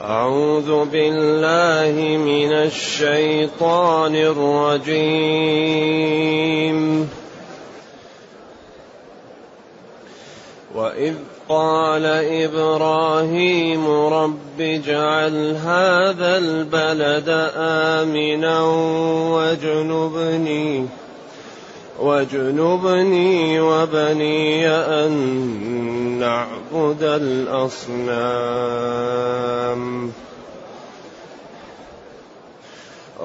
[0.00, 5.40] أعوذ بالله من الشيطان الرجيم.
[10.74, 11.14] وإذ
[11.48, 12.06] قال
[12.46, 18.62] إبراهيم رب اجعل هذا البلد آمنا
[19.36, 20.86] واجنبني
[22.00, 25.12] واجنبني وبني أن
[26.20, 26.59] نعبد
[27.02, 28.12] الأصنام.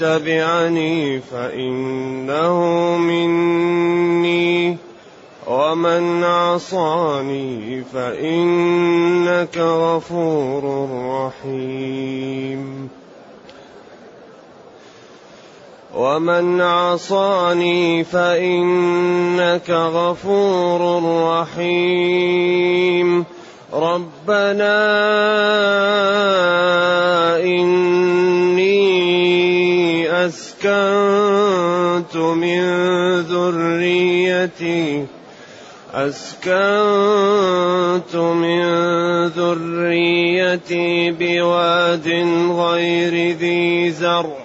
[0.00, 2.60] تبعني فإنه
[2.96, 4.76] مني.
[5.46, 10.88] ومن عصاني فإنك غفور
[11.44, 13.01] رحيم.
[15.94, 23.24] ومن عصاني فإنك غفور رحيم
[23.72, 24.78] ربنا
[27.44, 28.82] إني
[30.26, 32.60] أسكنت من
[33.20, 35.06] ذريتي
[35.94, 36.56] أسكنت
[38.16, 38.62] من
[39.26, 42.08] ذريتي بواد
[42.50, 44.41] غير ذي زرع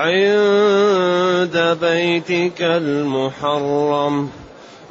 [0.00, 4.28] عند بيتك المحرم.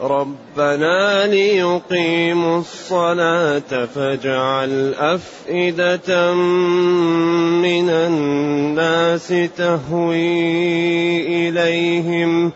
[0.02, 12.54] ربنا ليقيموا الصلاة فاجعل أفئدة من الناس تهوي إليهم ۖ.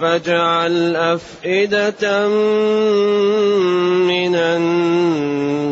[0.00, 2.28] فاجعل أفئدة
[4.08, 5.71] من الناس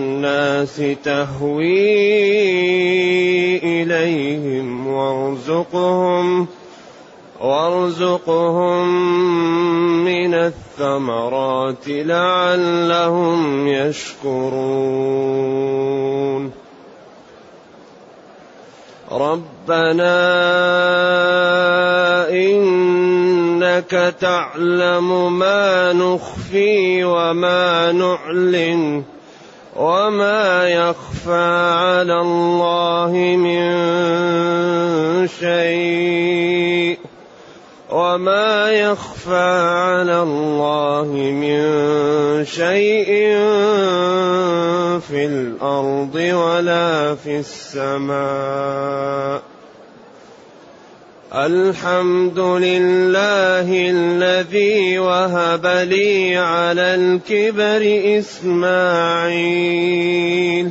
[1.04, 2.10] تهوي
[3.58, 6.46] إليهم وارزقهم
[7.40, 8.88] وارزقهم
[10.04, 14.90] من الثمرات لعلهم يشكرون.
[19.12, 20.20] ربنا
[22.30, 29.02] إنك تعلم ما نخفي وما نعلن.
[29.80, 33.64] وما يخفى على الله من
[35.26, 36.98] شيء
[37.90, 41.60] وما يخفى على الله من
[42.44, 43.08] شيء
[45.00, 49.42] في الأرض ولا في السماء
[51.34, 60.70] الحمد لله الذي وهب لي على الكبر إسماعيل.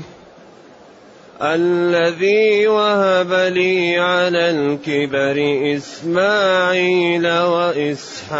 [1.41, 8.39] الذي وهب لي على الكبر إسماعيل وإسحاق.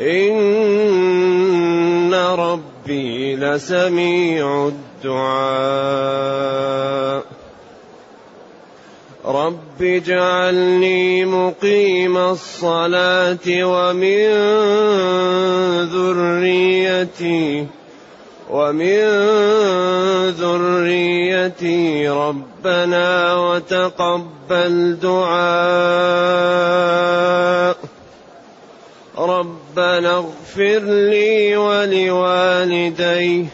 [0.00, 4.70] إن ربي لسميع
[5.04, 7.35] الدعاء.
[9.26, 14.28] رب اجعلني مقيم الصلاة ومن
[15.90, 17.66] ذريتي
[18.50, 19.00] ومن
[20.30, 25.36] ذريتي ربنا وتقبل دعاء.
[29.18, 30.78] ربنا اغفر
[31.10, 33.46] لي ولوالدي.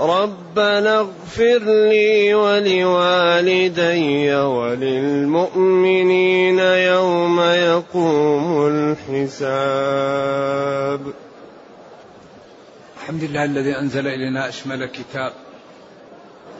[0.00, 8.66] ربنا اغفر لي ولوالدي وللمؤمنين يوم يقوم
[9.10, 11.00] الحساب
[13.00, 15.32] الحمد لله الذي أنزل إلينا أشمل كتاب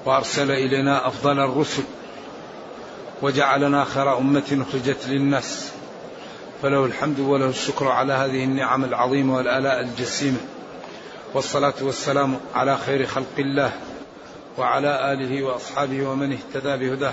[0.05, 1.83] وأرسل إلينا أفضل الرسل
[3.23, 5.71] وجعلنا خير أمة أخرجت للناس
[6.63, 10.39] فله الحمد وله الشكر على هذه النعم العظيمة والآلاء الجسيمة.
[11.35, 13.73] والصلاة والسلام على خير خلق الله
[14.59, 17.13] وعلى آله وأصحابه ومن اهتدى بهداه.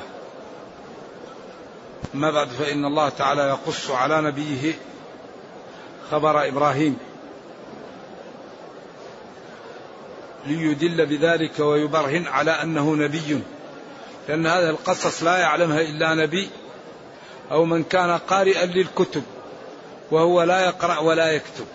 [2.15, 4.73] أما بعد فإن الله تعالى يقص على نبيه
[6.11, 6.97] خبر إبراهيم
[10.45, 13.41] ليدل بذلك ويبرهن على أنه نبي.
[14.29, 16.49] لأن هذه القصص لا يعلمها إلا نبي
[17.51, 19.23] أو من كان قارئا للكتب
[20.11, 21.65] وهو لا يقرأ ولا يكتب.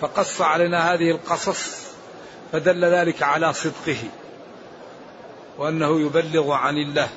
[0.00, 1.84] فقص علينا هذه القصص
[2.52, 3.98] فدل ذلك على صدقه
[5.58, 7.08] وأنه يبلغ عن الله.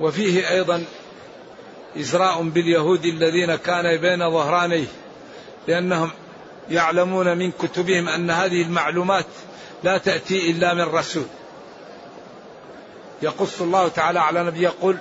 [0.00, 0.84] وفيه أيضا
[1.96, 4.86] إزراء باليهود الذين كان بين ظهرانيه
[5.68, 6.10] لأنهم
[6.70, 9.26] يعلمون من كتبهم أن هذه المعلومات
[9.84, 11.26] لا تأتي إلا من رسول.
[13.22, 14.96] يقص الله تعالى على نبي يقول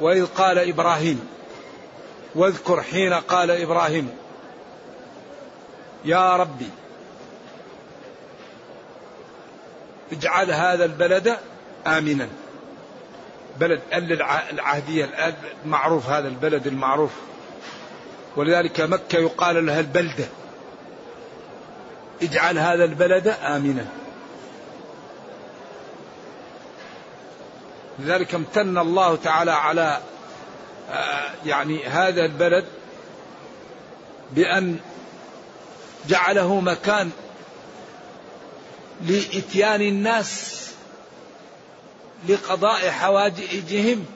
[0.00, 1.28] وإذ قال إبراهيم
[2.34, 4.10] واذكر حين قال إبراهيم
[6.04, 6.70] يا ربي
[10.12, 11.36] اجعل هذا البلد
[11.86, 12.28] آمنا.
[13.60, 15.08] بلد العهدية
[15.64, 17.10] المعروف هذا البلد المعروف.
[18.36, 20.24] ولذلك مكة يقال لها البلدة
[22.22, 23.86] اجعل هذا البلد آمنا.
[27.98, 30.00] لذلك امتن الله تعالى على
[30.90, 32.64] آه، يعني هذا البلد
[34.32, 34.78] بأن
[36.08, 37.10] جعله مكان
[39.06, 40.64] لإتيان الناس
[42.28, 44.06] لقضاء حوائجهم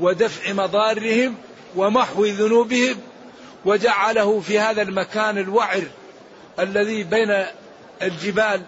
[0.00, 1.34] ودفع مضارهم
[1.76, 2.96] ومحو ذنوبهم
[3.64, 5.82] وجعله في هذا المكان الوعر
[6.58, 7.44] الذي بين
[8.02, 8.62] الجبال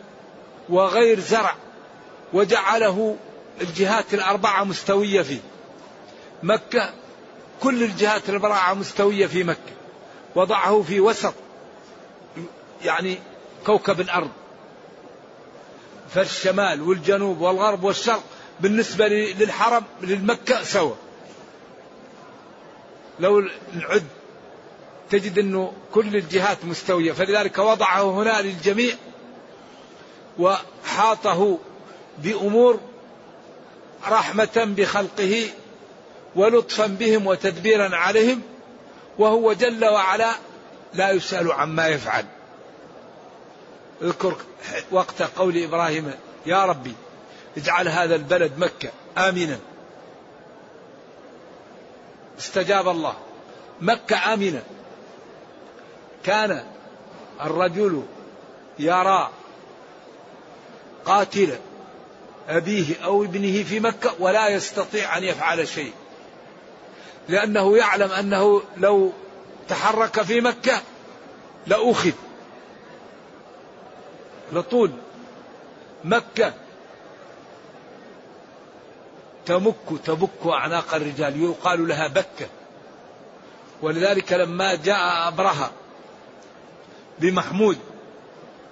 [0.68, 1.54] وغير زرع
[2.32, 3.16] وجعله
[3.60, 5.40] الجهات الأربعة مستوية فيه.
[6.42, 6.90] مكة
[7.60, 9.72] كل الجهات الأربعة مستوية في مكة
[10.34, 11.34] وضعه في وسط
[12.84, 13.18] يعني
[13.66, 14.30] كوكب الأرض.
[16.14, 18.22] فالشمال والجنوب والغرب والشرق
[18.60, 20.94] بالنسبة للحرم للمكة سوا.
[23.20, 23.40] لو
[23.74, 24.04] نعد
[25.10, 27.12] تجد أنه كل الجهات مستوية.
[27.12, 28.94] فلذلك وضعه هنا للجميع
[30.38, 31.58] وحاطه
[32.18, 32.80] بأمور
[34.08, 35.48] رحمة بخلقه
[36.36, 38.42] ولطفا بهم وتدبيرا عليهم.
[39.18, 40.30] وهو جل وعلا
[40.94, 42.24] لا يسأل عما يفعل.
[44.02, 44.36] اذكر
[44.90, 46.12] وقت قول إبراهيم
[46.46, 46.94] يا ربي
[47.56, 48.90] اجعل هذا البلد مكة.
[49.18, 49.58] آمنا
[52.38, 53.14] استجاب الله.
[53.80, 54.62] مكة آمنة.
[56.24, 56.64] كان
[57.40, 58.02] الرجل
[58.78, 59.30] يرى
[61.04, 61.58] قاتل
[62.48, 65.92] أبيه أو ابنه في مكة ولا يستطيع أن يفعل شيء.
[67.28, 69.12] لأنه يعلم أنه لو
[69.68, 70.82] تحرك في مكة
[71.66, 72.12] لأخذ.
[74.52, 74.90] لطول.
[76.04, 76.52] مكة
[79.46, 79.74] تمك
[80.04, 81.42] تبك أعناق الرجال.
[81.42, 82.46] يقال لها بكة.
[83.82, 85.70] ولذلك لما جاء أبرهة
[87.18, 87.78] بمحمود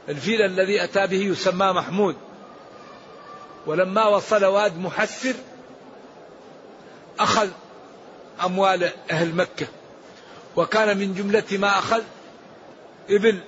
[0.08, 2.16] الفيل الذي أتى به يسمى محمود.
[3.66, 5.34] ولما وصل واد محسر
[7.18, 7.48] أخذ
[8.44, 9.66] أموال أهل مكة.
[10.56, 12.02] وكان من جملة ما أخذ
[13.10, 13.40] ابن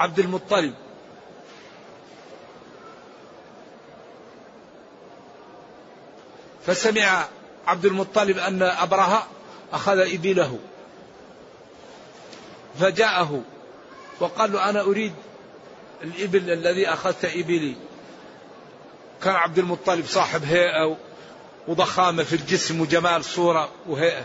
[0.00, 0.74] عبد المطلب.
[6.66, 7.24] فسمع
[7.66, 9.26] عبد المطلب أن أبرهة
[9.72, 10.58] أخذ إبله.
[12.80, 13.42] فجاءه
[14.20, 15.12] وقال له أنا أريد
[16.02, 17.74] الإبل الذي أخذت إبلي.
[19.22, 20.96] كان عبد المطلب صاحب هيئة
[21.68, 24.24] وضخامة في الجسم وجمال صورة وهيئة.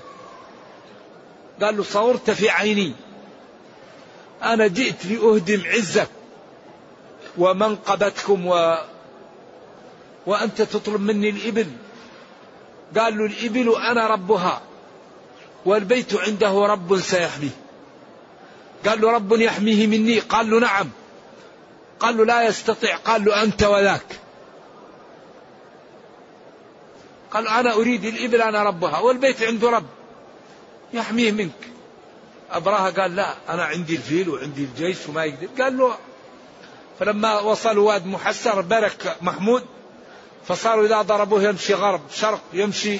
[1.62, 2.94] قال له صورت في عيني.
[4.44, 6.10] أنا جئت لأهدم عزك
[7.38, 8.78] ومنقبتكم و...
[10.26, 11.68] وأنت تطلب مني الإبل.
[12.98, 14.62] قال له الإبل أنا ربها
[15.66, 17.50] والبيت عنده رب سيحميه
[18.86, 20.90] قال له رب يحميه مني؟ قال له نعم.
[22.00, 22.96] قال له لا يستطيع.
[22.96, 24.20] قال له أنت وذاك.
[27.32, 29.86] قال أنا أريد الإبل أنا ربها والبيت عنده رب
[30.94, 31.72] يحميه منك.
[32.52, 35.64] أبراهة قال لا أنا عندي الفيل وعندي الجيش وما يقدر.
[35.64, 35.98] قال له
[37.00, 39.64] فلما وصلوا واد محسر برك محمود
[40.48, 43.00] فصاروا إذا ضربوه يمشي غرب شرق يمشي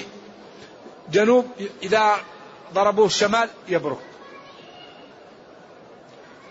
[1.12, 1.46] جنوب
[1.82, 2.16] إذا
[2.74, 3.98] ضربوه شمال يبرك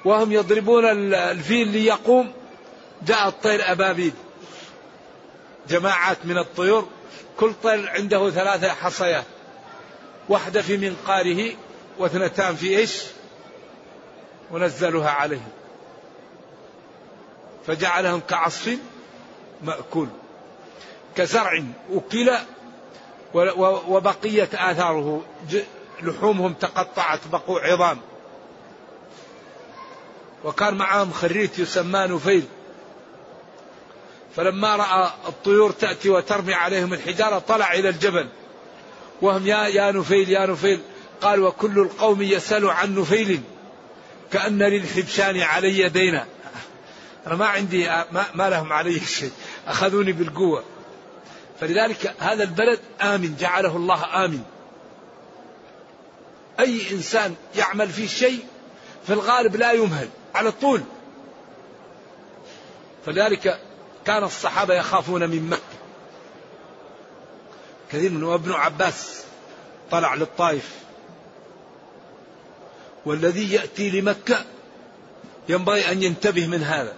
[0.05, 2.33] وهم يضربون الفيل ليقوم.
[3.01, 4.13] جاء الطير أبابيل
[5.69, 6.87] جماعات من الطيور
[7.39, 9.25] كل طير عنده ثلاثة حصيات.
[10.29, 11.53] واحدة في منقاره
[11.97, 13.03] واثنتان في إيش؟
[14.51, 15.47] ونزلوها عليه
[17.67, 18.77] فجعلهم كعصف
[19.63, 20.07] مأكول.
[21.15, 22.41] كزرع أكل
[23.87, 25.21] وبقية آثاره.
[26.01, 27.97] لحومهم تقطعت بقوا عظام.
[30.43, 32.45] وكان معهم خريت يسمى نفيل.
[34.35, 38.29] فلما رأى الطيور تأتي وترمي عليهم الحجارة طلع إلى الجبل.
[39.21, 40.81] وهم يا, يا نفيل يا نفيل.
[41.21, 43.41] قال وكل القوم يسأل عن نفيل
[44.31, 46.25] كأن للحبشان علي دينا.
[47.27, 49.31] أنا ما عندي ما, لهم علي شيء.
[49.67, 50.63] أخذوني بالقوة.
[51.59, 54.43] فلذلك هذا البلد آمن جعله الله آمن.
[56.59, 58.45] أي إنسان يعمل فيه شيء
[59.07, 60.81] في الغالب لا يمهل على طول
[63.05, 63.59] فلذلك
[64.05, 65.61] كان الصحابة يخافون من مكة.
[67.91, 69.23] كثير من ابن عباس
[69.91, 70.81] طلع للطائف.
[73.05, 74.45] والذي يأتي لمكة
[75.49, 76.93] ينبغي أن ينتبه من هذا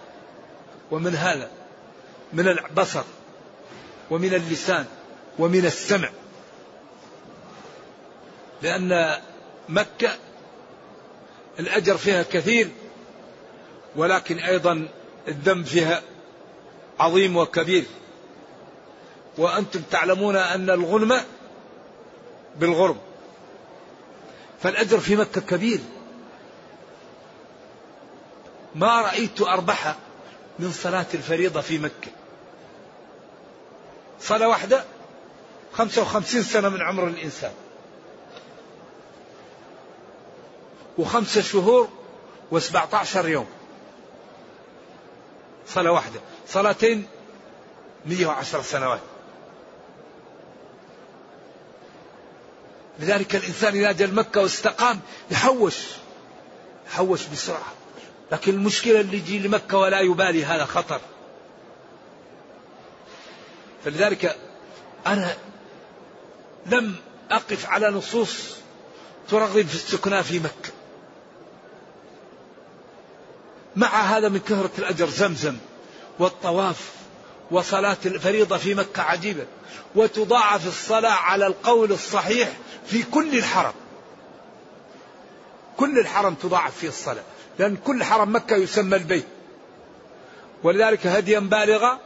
[0.92, 1.50] ومن هذا
[2.34, 3.04] من البصر
[4.12, 4.86] ومن اللسان
[5.40, 6.10] ومن السمع.
[8.62, 9.16] لأن
[9.70, 10.12] مكة
[11.60, 12.70] الأجر فيها كثير
[13.96, 14.88] ولكن أيضا
[15.28, 16.02] الذنب فيها
[17.00, 17.84] عظيم وكبير.
[19.38, 21.22] وأنتم تعلمون أن الغنم
[22.60, 22.98] بالغرب.
[24.64, 25.80] فالأجر في مكة كبير.
[28.76, 29.96] ما رأيت أربح
[30.60, 32.12] من صلاة الفريضة في مكة.
[34.20, 34.84] صلاة واحدة
[35.74, 37.52] خمسة وخمسين سنة من عمر الإنسان.
[40.98, 41.90] وخمسة شهور
[42.52, 43.48] وسبعة عشر يوم.
[45.68, 46.20] صلاة واحدة.
[46.48, 47.08] صلاتين
[48.06, 49.00] مية وعشر سنوات.
[53.00, 55.00] لذلك الإنسان إذا جاء مكة واستقام
[55.32, 55.76] يحوش.
[56.88, 57.74] يحوش بسرعة.
[58.32, 61.02] لكن المشكلة اللي يجي لمكة ولا يبالي هذا خطر.
[63.86, 64.38] فلذلك
[65.08, 65.36] أنا
[66.66, 66.96] لم
[67.32, 68.36] أقف على نصوص
[69.30, 70.72] ترغب في السكناء في مكة.
[73.76, 75.58] مع هذا من كثرة الأجر زمزم
[76.20, 76.92] والطواف
[77.52, 79.46] وصلاة الفريضة في مكة عجيبة
[79.96, 82.50] وتضاعف الصلاة على القول الصحيح
[82.86, 83.74] في كل الحرم.
[85.78, 87.24] كل الحرم تضاعف فيه الصلاة
[87.60, 89.26] لأن كل حرم مكة يسمى البيت.
[90.64, 92.00] ولذلك هديا بالغا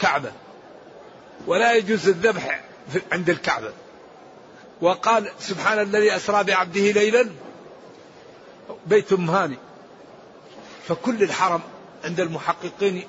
[0.00, 0.32] كعبة.
[1.46, 2.64] ولا يجوز الذبح
[3.12, 3.72] عند الكعبة.
[4.80, 7.30] وقال سبحان الذي أسرى بعبده ليلا
[8.86, 9.58] بيت هاني
[10.88, 11.60] فكل الحرم
[12.04, 13.06] عند المحققين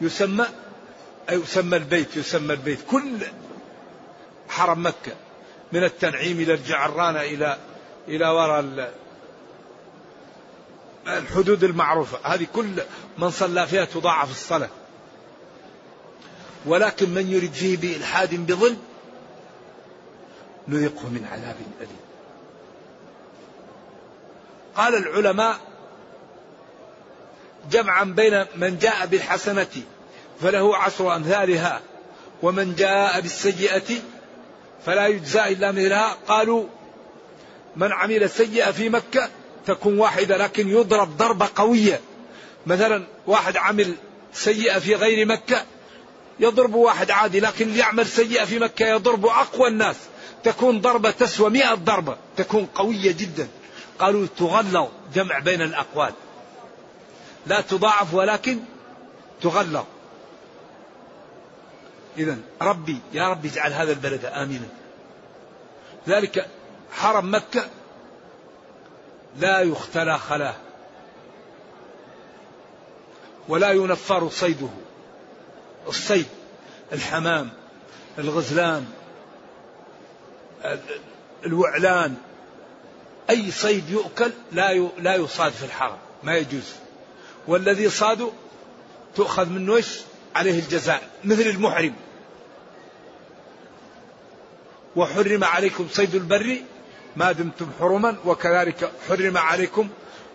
[0.00, 0.46] يسمى
[1.30, 2.78] يسمى البيت يسمى البيت.
[2.90, 3.18] كل
[4.48, 5.12] حرم مكة
[5.72, 7.58] من التنعيم إلى الجعرانة إلى
[8.08, 8.92] إلى وراء
[11.06, 12.18] الحدود المعروفة.
[12.34, 12.82] هذه كل
[13.18, 14.70] من صلى فيها تضاعف الصلاة.
[16.66, 18.78] ولكن من يريد فيه بإلحاد بظلم
[20.68, 22.00] نذقه من عذاب أليم.
[24.76, 25.67] قال العلماء
[27.70, 29.82] جمعا بين من جاء بالحسنة
[30.40, 31.80] فله عشر أمثالها
[32.42, 33.96] ومن جاء بالسيئة
[34.86, 36.64] فلا يجزى إلا مثلها قالوا
[37.76, 39.28] من عمل سيئة في مكة
[39.66, 42.00] تكون واحدة لكن يضرب ضربة قوية.
[42.66, 43.94] مثلا واحد عمل
[44.32, 45.64] سيئة في غير مكة
[46.40, 49.96] يضرب واحد عادي لكن اللي يعمل سيئة في مكة يضرب أقوى الناس.
[50.44, 53.48] تكون ضربة تسوى مئة ضربة تكون قوية جدا.
[53.98, 56.12] قالوا تغلظ جمع بين الأقوال.
[57.46, 58.58] لا تضاعف ولكن
[59.42, 59.84] تغلظ
[62.18, 64.68] إذا ربي يا ربي اجعل هذا البلد آمنا.
[66.08, 66.48] ذلك
[66.92, 67.68] حرم مكة
[69.38, 70.54] لا يختلى خلاه
[73.48, 74.68] ولا ينفر صيده.
[75.88, 76.26] الصيد
[76.92, 77.50] الحمام
[78.18, 78.86] الغزلان
[81.46, 82.16] الوعلان
[83.30, 86.74] أي صيد يؤكل لا لا يصاد في الحرم ما يجوز.
[87.46, 88.30] والذي صاده
[89.16, 90.00] تؤخذ منه إيش؟
[90.34, 91.94] عليه الجزاء مثل المحرم.
[94.96, 96.56] وحرم عليكم صيد البر
[97.16, 99.88] ما دمتم حرما وكذلك حرم عليكم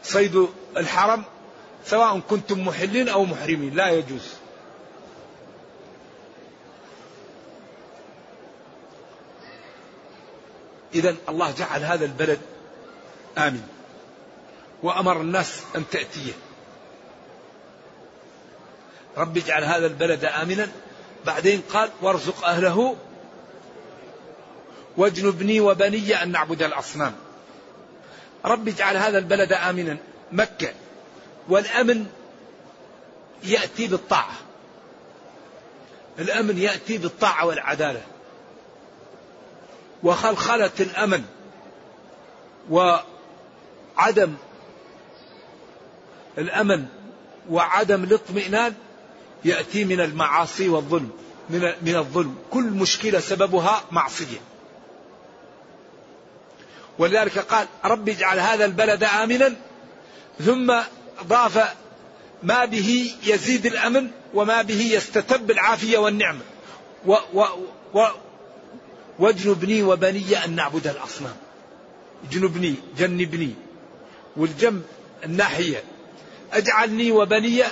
[0.04, 1.24] صيد الحرم
[1.86, 4.34] سواء كنتم محلين أو محرمين لا يجوز.
[10.96, 12.40] اذا الله جعل هذا البلد
[13.38, 13.62] آمن
[14.84, 16.34] وأمر الناس أن تأتيه.
[19.18, 20.68] رب اجعل هذا البلد آمنا.
[21.26, 22.96] بعدين قال وارزق أهله.
[24.98, 27.16] واجنبني وبني أن نعبد الأصنام.
[28.46, 29.98] رب اجعل هذا البلد آمنا.
[30.32, 30.74] مكة.
[31.50, 32.06] والأمن
[33.44, 34.36] يأتي بالطاعة.
[36.20, 38.02] الأمن يأتي بالطاعة والعدالة.
[40.04, 41.24] وخلخلة الأمن.
[42.70, 44.34] وعدم
[46.38, 46.86] الأمن
[47.50, 48.74] وعدم الاطمئنان
[49.46, 51.10] يأتي من المعاصي والظلم
[51.50, 52.36] من من الظلم.
[52.52, 54.42] كل مشكلة سببها معصية.
[57.00, 59.56] ولذلك قال رب اجعل هذا البلد آمنا
[60.46, 60.74] ثم
[61.28, 61.74] ضاف
[62.44, 66.42] ما به يزيد الأمن وما به يستتب العافية والنعمة
[67.06, 67.46] و و
[67.94, 68.08] و
[69.20, 71.36] واجنبني وبني أن نعبد الأصنام.
[72.32, 73.54] جنبني جنبني.
[74.38, 74.84] والجنب
[75.24, 75.84] الناحية.
[76.54, 77.64] اجعلني وبني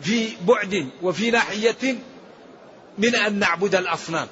[0.00, 1.96] في بعد وفي ناحية
[2.98, 4.28] من أن نعبد الأصنام.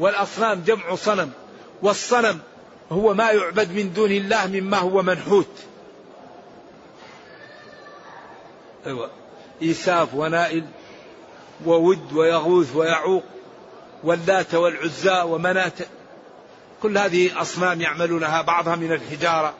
[0.00, 1.30] والأصنام جمع صنم
[1.82, 2.40] والصنم
[2.92, 5.56] هو ما يعبد من دون الله مما هو منحوت.
[8.86, 9.10] أيوة.
[9.62, 10.64] إيساف ونائل
[11.64, 13.22] وود ويغوث ويعوق
[14.04, 15.72] واللات والعزى ومناة
[16.82, 19.54] كل هذه أصنام يعملونها بعضها من الحجارة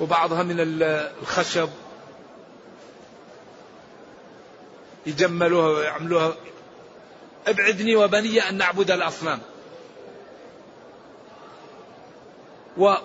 [0.00, 1.68] وبعضها من الخشب
[5.06, 6.34] يجملوها ويعملوها.
[7.46, 9.40] ابعدني وبني أن نعبد الأصنام.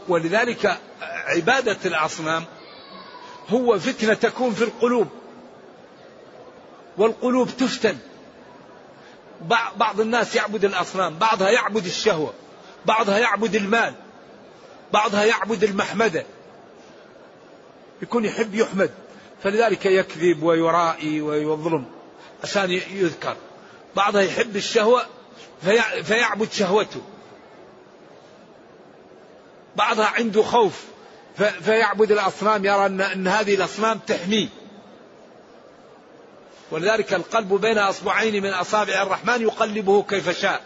[0.07, 2.45] ولذلك عبادة الأصنام
[3.49, 5.07] هو فتنة تكون في القلوب.
[6.97, 7.97] والقلوب تفتن.
[9.77, 12.33] بعض الناس يعبد الأصنام بعضها يعبد الشهوة
[12.85, 13.93] بعضها يعبد المال
[14.93, 16.25] بعضها يعبد المحمدة.
[18.01, 18.91] يكون يحب يحمد.
[19.43, 21.85] فلذلك يكذب ويرائي ويظلم
[22.43, 23.35] عشان يذكر.
[23.95, 25.05] بعضها يحب الشهوة
[26.03, 27.01] فيعبد شهوته.
[29.75, 30.83] بعضها عنده خوف
[31.61, 34.47] فيعبد الأصنام يرى أن, أن هذه الأصنام تحميه.
[36.71, 40.61] ولذلك القلب بين أصبعين من أصابع الرحمن يقلبه كيف شاء.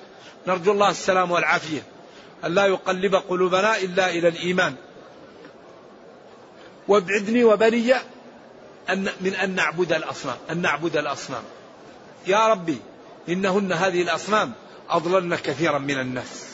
[0.48, 1.84] نرجو الله السلام والعافية.
[2.46, 4.76] أن لا يقلب قلوبنا إلا إلى الإيمان.
[6.88, 7.96] وابعدني وبني
[8.90, 11.44] أن من أن نعبد الأصنام أن نعبد الأصنام.
[12.28, 12.78] يا ربي
[13.30, 14.54] إنهن هذه الأصنام
[14.90, 16.46] أضللن كثيرا من الناس.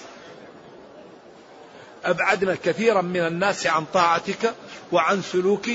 [2.05, 4.53] أبعدنا كثيرا من الناس عن طاعتك
[4.91, 5.69] وعن سلوك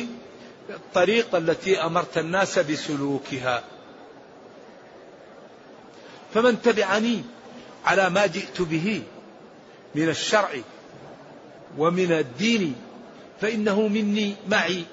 [0.71, 3.65] الطريق التي أمرت الناس بسلوكها.
[6.35, 7.23] فمن تبعني
[7.85, 9.03] على ما جئت به
[9.95, 10.51] من الشرع
[11.79, 12.77] ومن الدين
[13.41, 14.85] فإنه مني معي.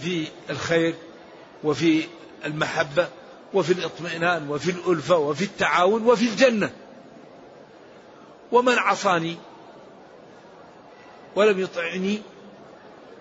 [0.00, 0.94] في الخير
[1.64, 2.04] وفي
[2.44, 3.08] المحبة
[3.54, 6.70] وفي الاطمئنان وفي الألفة وفي التعاون وفي الجنة.
[8.52, 9.36] ومن عصاني
[11.36, 12.22] ولم يطعني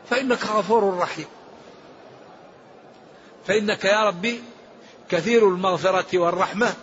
[0.10, 1.28] فإنك غفور رحيم.
[3.48, 4.42] فإنك يا ربي
[5.10, 6.74] كثير المغفرة والرحمة.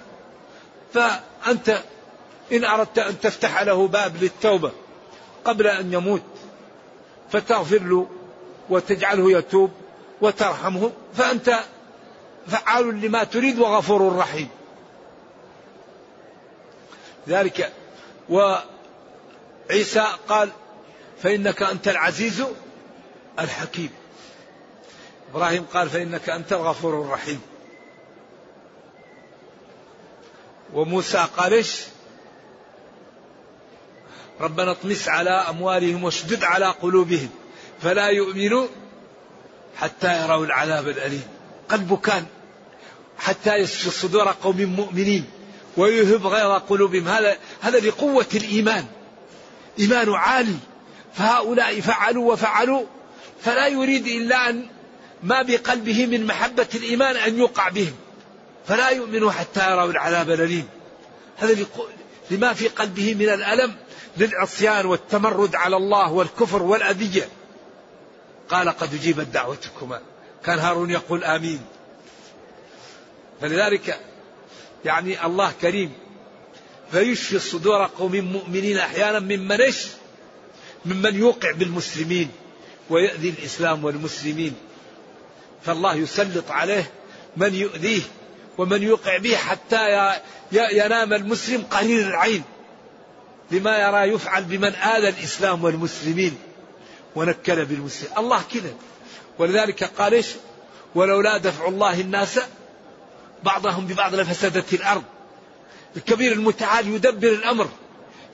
[0.94, 1.82] فأنت
[2.52, 4.72] إن أردت أن تفتح له باب للتوبة
[5.44, 6.22] قبل أن يموت
[7.30, 8.06] فتغفر له
[8.70, 9.70] وتجعله يتوب
[10.20, 11.58] وترحمه فأنت
[12.46, 14.48] فعال لما تريد وغفور رحيم.
[17.28, 17.72] ذلك
[18.28, 20.50] وعيسى قال
[21.22, 22.44] فإنك أنت العزيز
[23.38, 23.90] الحكيم.
[25.34, 27.40] إبراهيم قال فإنك أنت الغفور الرحيم.
[30.74, 31.80] وموسى قال إيش؟
[34.40, 37.30] ربنا اطمس على أموالهم واشدد على قلوبهم
[37.82, 38.66] فلا يؤمنوا
[39.76, 41.22] حتى يروا العذاب الأليم.
[41.68, 42.24] قلبه كان
[43.18, 45.24] حتى يشفي صدور قوم مؤمنين
[45.76, 47.08] ويهب غير قلوبهم.
[47.08, 48.84] هذا هذا لقوة الإيمان.
[49.78, 50.56] إيمان عالي.
[51.14, 52.84] فهؤلاء فعلوا وفعلوا.
[53.42, 54.66] فلا يريد إلا أن
[55.22, 57.94] ما بقلبه من محبة الإيمان أن يوقع بهم.
[58.68, 60.68] فلا يؤمنوا حتى يروا العذاب الأليم.
[61.36, 61.66] هذا
[62.30, 63.74] لما في قلبه من الألم
[64.16, 67.28] للعصيان والتمرد على الله والكفر والأذية.
[68.48, 70.00] قال قد أجيبت دعوتكما.
[70.44, 71.60] كان هارون يقول آمين.
[73.40, 74.00] فلذلك
[74.84, 75.92] يعني الله كريم.
[76.92, 79.86] فيشفي صدور قوم مؤمنين أحيانا ممن إيش؟
[80.84, 82.30] ممن يوقع بالمسلمين
[82.90, 84.54] ويؤذي الإسلام والمسلمين.
[85.64, 86.90] فالله يسلط عليه
[87.36, 88.02] من يؤذيه
[88.58, 90.12] ومن يوقع به حتى
[90.52, 92.42] ينام المسلم قليل العين.
[93.50, 96.38] لما يرى يفعل بمن آذى الإسلام والمسلمين.
[97.16, 98.18] ونكل بالمسلمين.
[98.18, 98.74] الله كذا.
[99.38, 100.26] ولذلك قال إيش؟
[100.94, 102.40] ولولا دفع الله الناس
[103.42, 105.02] بعضهم ببعض لفسدت الأرض.
[105.96, 107.68] الكبير المتعال يدبر الأمر.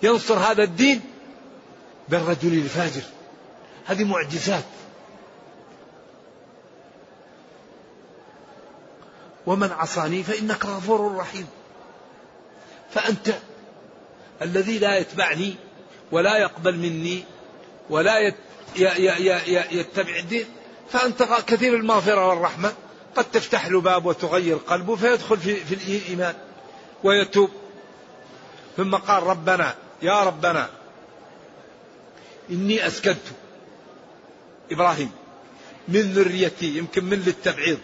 [0.03, 1.01] ينصر هذا الدين
[2.09, 3.03] بالرجل الفاجر.
[3.87, 4.65] هذه معجزات.
[9.47, 11.47] ومن عصاني فإنك غفور رحيم.
[12.95, 13.35] فأنت
[14.43, 15.55] الذي لا يتبعني
[16.13, 17.25] ولا يقبل مني
[17.91, 18.35] ولا
[19.71, 20.47] يتبع الدين.
[20.93, 22.73] فأنت كثير المغفرة والرحمة
[23.17, 26.35] قد تفتح له باب وتغير قلبه فيدخل في, في الإيمان
[27.05, 27.51] ويتوب.
[28.77, 30.71] ثم قال ربنا يا ربنا
[32.51, 33.23] إني أسكنت
[34.71, 35.11] إبراهيم
[35.89, 37.79] من ذريتي يمكن من للتبعيض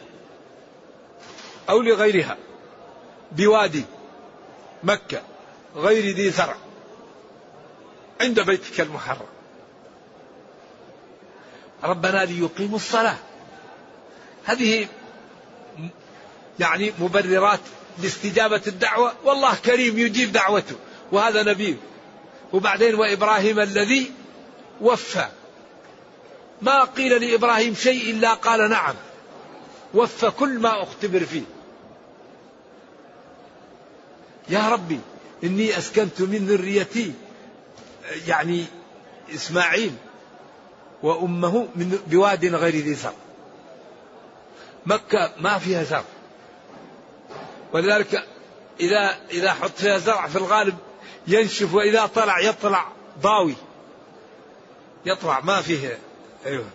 [1.70, 2.36] أو لغيرها
[3.32, 3.84] بوادي
[4.82, 5.22] مكة
[5.76, 6.56] غير ذي زرع
[8.20, 9.26] عند بيتك المحرم.
[11.84, 13.16] ربنا ليقيموا الصلاة.
[14.44, 14.88] هذه
[16.58, 17.60] يعني مبررات
[18.02, 19.12] لاستجابة الدعوة.
[19.24, 20.76] والله كريم يجيب دعوته.
[21.12, 21.74] وهذا نبيه
[22.52, 24.12] وبعدين وإبراهيم الذي
[24.80, 25.28] وفى.
[26.62, 28.94] ما قيل لإبراهيم شيء إلا قال نعم.
[29.94, 31.42] وفى كل ما أختبر فيه.
[34.48, 35.00] يا ربي
[35.44, 37.12] إني أسكنت من ذريتي
[38.28, 38.64] يعني
[39.34, 39.92] إسماعيل.
[41.02, 43.12] وأمه من بواد غير ذي زرع
[44.86, 46.04] مكة ما فيها زرع
[47.72, 48.24] ولذلك
[48.80, 50.76] إذا إذا حط فيها زرع في الغالب
[51.26, 52.86] ينشف وإذا طلع يطلع
[53.22, 53.54] ضاوي.
[55.06, 55.98] يطلع ما فيه
[56.46, 56.66] أيوه.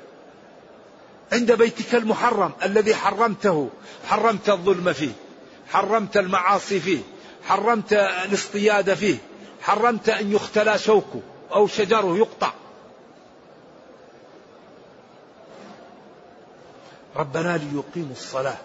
[1.31, 3.69] عند بيتك المحرم الذي حرمته
[4.07, 5.11] حرمت الظلم فيه
[5.71, 6.99] حرمت المعاصي فيه
[7.47, 9.17] حرمت الاصطياد فيه
[9.61, 11.21] حرمت أن يختلى شوكه
[11.53, 12.53] أو شجره يقطع.
[17.15, 18.57] ربنا ليقيموا الصلاة.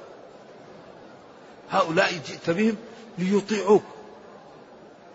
[1.71, 2.77] هؤلاء جئت بهم
[3.19, 3.85] ليطيعوك.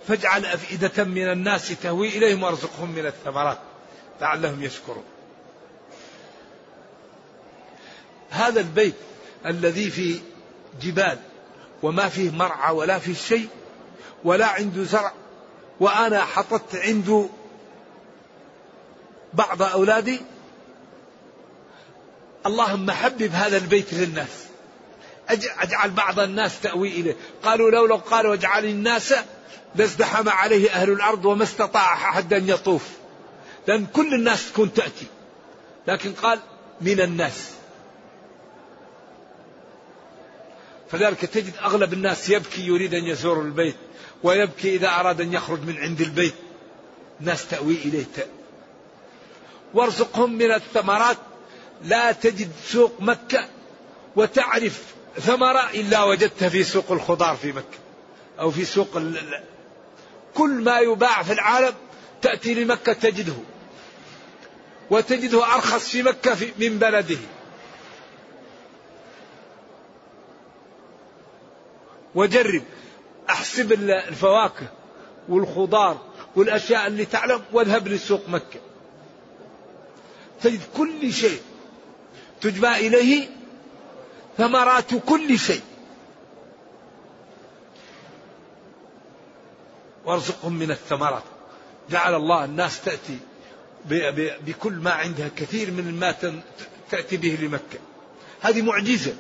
[0.07, 3.57] فاجعل أفئدة من الناس تهوي إليهم وارزقهم من الثمرات
[4.21, 5.03] لعلهم يشكرون.
[8.29, 8.95] هذا البيت
[9.45, 10.19] الذي في
[10.81, 11.19] جبال
[11.83, 13.47] وما فيه مرعى ولا فيه شيء
[14.23, 15.13] ولا عنده زرع
[15.79, 17.25] وأنا حطت عنده
[19.33, 20.21] بعض أولادي
[22.45, 24.45] اللهم حبب هذا البيت للناس.
[25.59, 27.15] أجعل بعض الناس تأوي إليه.
[27.43, 29.13] قالوا لو لو قالوا اجعل الناس
[29.75, 32.89] لازدحم عليه أهل الأرض وما استطاع أحد أن يطوف.
[33.67, 35.05] لأن كل الناس تكون تأتي.
[35.87, 36.39] لكن قال
[36.81, 37.51] من الناس.
[40.91, 43.75] فذلك تجد أغلب الناس يبكي يريد أن يزور البيت
[44.23, 46.35] ويبكي إذا أراد أن يخرج من عند البيت.
[47.19, 48.05] ناس تأوي إليه.
[49.73, 51.17] وارزقهم من الثمرات
[51.83, 53.47] لا تجد سوق مكة
[54.15, 54.83] وتعرف
[55.19, 57.77] ثمرة إلا وجدتها في سوق الخضار في مكة
[58.39, 59.01] أو في سوق.
[60.35, 61.73] كل ما يباع في العالم
[62.21, 63.33] تأتي لمكة تجده
[64.89, 67.17] وتجده أرخص في مكة من بلده
[72.15, 72.63] وجرب
[73.29, 74.67] أحسب الفواكه
[75.29, 75.97] والخضار
[76.35, 78.59] والأشياء اللي تعلم واذهب لسوق مكة
[80.41, 81.41] تجد كل شيء
[82.41, 83.27] تجمع إليه
[84.37, 85.61] ثمرات كل شيء.
[90.05, 91.23] وارزقهم من الثمرات.
[91.89, 93.17] جعل الله الناس تأتي
[94.45, 96.15] بكل ما عندها كثير من ما
[96.91, 97.79] تأتي به لمكة.
[98.41, 99.15] هذه معجزة.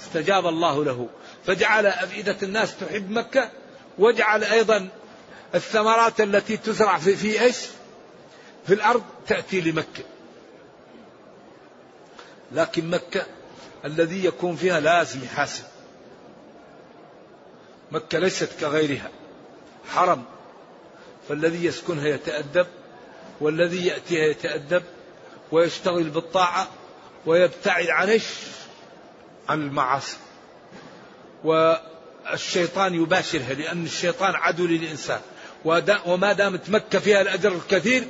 [0.00, 1.08] استجاب الله له.
[1.46, 3.50] فجعل أفئدة الناس تحب مكة.
[3.98, 4.88] واجعل أيضا
[5.54, 7.56] الثمرات التي تزرع في, في إيش؟
[8.66, 10.04] في الأرض تأتي لمكة.
[12.52, 13.26] لكن مكة
[13.84, 15.64] الذي يكون فيها لازم يحاسب.
[17.92, 19.10] مكة ليست كغيرها
[19.88, 20.24] حرم.
[21.28, 22.66] فالذي يسكنها يتأدب
[23.40, 24.82] والذي يأتيها يتأدب
[25.52, 26.68] ويشتغل بالطاعة
[27.26, 28.20] ويبتعد عن؟
[29.48, 30.16] عن المعاصي.
[31.44, 35.20] والشيطان يباشرها لأن الشيطان عدو للإنسان.
[36.06, 38.04] وما دامت مكة فيها الأجر الكثير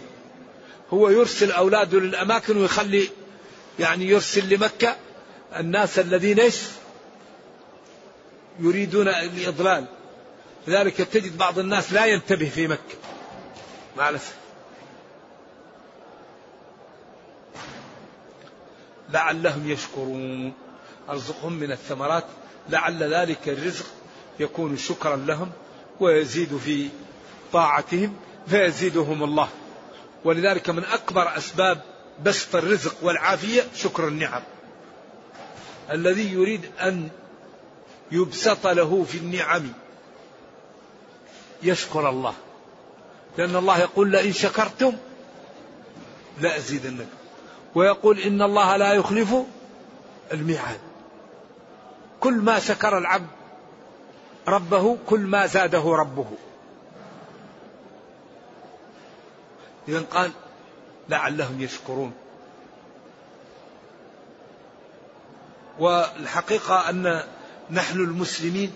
[0.91, 3.09] هو يرسل أولاده للأماكن ويخلي
[3.79, 4.97] يعني يرسل لمكة
[5.57, 6.63] الناس الذين إيش؟
[8.61, 9.85] يريدون الإضلال.
[10.67, 12.97] لذلك تجد بعض الناس لا ينتبه في مكة.
[13.97, 14.35] مع الأسف
[19.11, 20.53] لعلهم يشكرون.
[21.09, 22.25] أرزقهم من الثمرات.
[22.69, 23.87] لعل ذلك الرزق
[24.41, 25.51] يكون شكرا لهم
[26.01, 26.89] ويزيد في
[27.53, 29.49] طاعتهم فيزيدهم الله.
[30.25, 31.83] ولذلك من أكبر أسباب
[32.25, 34.43] بسط الرزق والعافية شكر النعم.
[35.91, 37.09] الذي يريد أن
[38.13, 39.73] يبسط له في النعم.
[41.63, 42.35] يشكر الله.
[43.39, 44.93] لأن الله يقول لئن شكرتم
[46.41, 47.17] لازيدنكم
[47.75, 49.35] ويقول إن الله لا يخلف
[50.33, 50.81] الميعاد.
[52.21, 53.27] كل ما شكر العبد
[54.49, 56.27] ربه كل ما زاده ربه.
[59.89, 60.31] إذا قال
[61.09, 62.13] لعلهم يشكرون.
[65.79, 67.25] والحقيقة أن
[67.71, 68.73] نحن المسلمين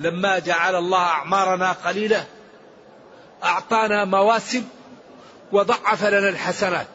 [0.00, 2.26] لما جعل الله أعمارنا قليلة
[3.44, 4.64] أعطانا مواسم
[5.52, 6.86] وضعف لنا الحسنات.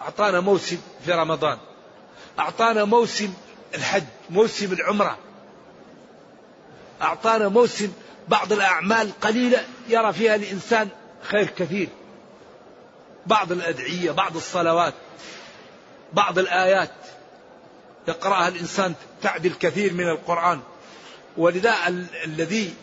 [0.00, 1.58] أعطانا موسم في رمضان
[2.38, 3.34] أعطانا موسم
[3.74, 5.18] الحج موسم العمرة.
[7.02, 7.92] أعطانا موسم
[8.28, 10.88] بعض الأعمال قليلة يرى فيها الإنسان
[11.22, 11.88] خير كثير.
[13.28, 14.94] بعض الأدعية بعض الصلوات
[16.12, 16.90] بعض الآيات.
[18.08, 20.60] يقرأها الإنسان تعدل كثير من القرآن.
[21.36, 21.74] ولذا
[22.24, 22.74] الذي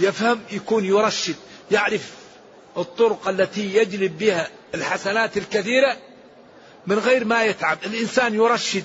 [0.00, 1.36] يفهم يكون يرشد
[1.70, 2.12] يعرف
[2.76, 5.96] الطرق التي يجلب بها الحسنات الكثيرة
[6.86, 7.78] من غير ما يتعب.
[7.86, 8.84] الإنسان يرشد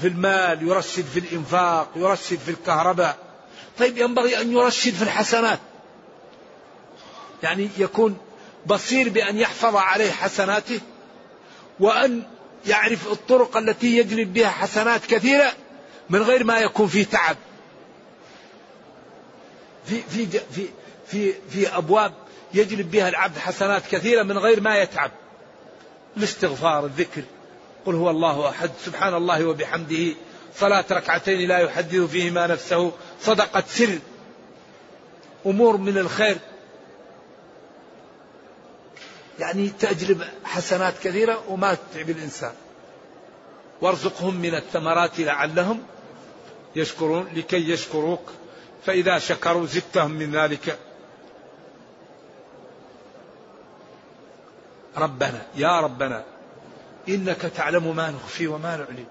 [0.00, 3.18] في المال يرشد في الإنفاق يرشد في الكهرباء.
[3.78, 5.58] طيب ينبغي أن يرشد في الحسنات.
[7.42, 8.18] يعني يكون
[8.66, 10.80] بصير بأن يحفظ عليه حسناته
[11.80, 12.22] وأن
[12.66, 15.52] يعرف الطرق التي يجلب بها حسنات كثيرة
[16.10, 17.36] من غير ما يكون فيه تعب.
[19.86, 20.68] في في في
[21.06, 22.12] في في أبواب
[22.54, 25.10] يجلب بها العبد حسنات كثيرة من غير ما يتعب.
[26.16, 27.22] الاستغفار الذكر
[27.86, 30.14] قل هو الله أحد سبحان الله وبحمده
[30.56, 33.98] صلاة ركعتين لا يحدث فيهما نفسه صدقة سر
[35.46, 36.38] أمور من الخير.
[39.38, 42.52] يعني تجلب حسنات كثيرة وما تتعب الإنسان.
[43.80, 45.82] وارزقهم من الثمرات لعلهم
[46.76, 48.32] يشكرون لكي يشكروك.
[48.86, 50.78] فإذا شكروا زدتهم من ذلك.
[54.96, 56.24] ربنا يا ربنا
[57.08, 59.04] إنك تعلم ما نخفي وما نعلن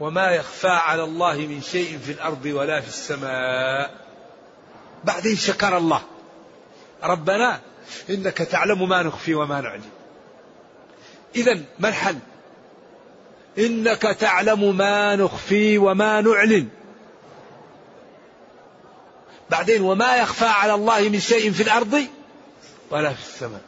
[0.00, 3.94] وما يخفى على الله من شيء في الأرض ولا في السماء.
[5.04, 6.02] بعدين شكر الله.
[7.02, 7.60] ربنا
[8.10, 9.90] إنك تعلم ما نخفي وما نعلن
[11.36, 12.18] إذا ما الحل؟
[13.58, 16.68] إنك تعلم ما نخفي وما نعلن.
[19.50, 22.06] بعدين وما يخفى على الله من شيء في الأرض
[22.90, 23.62] ولا في السماء.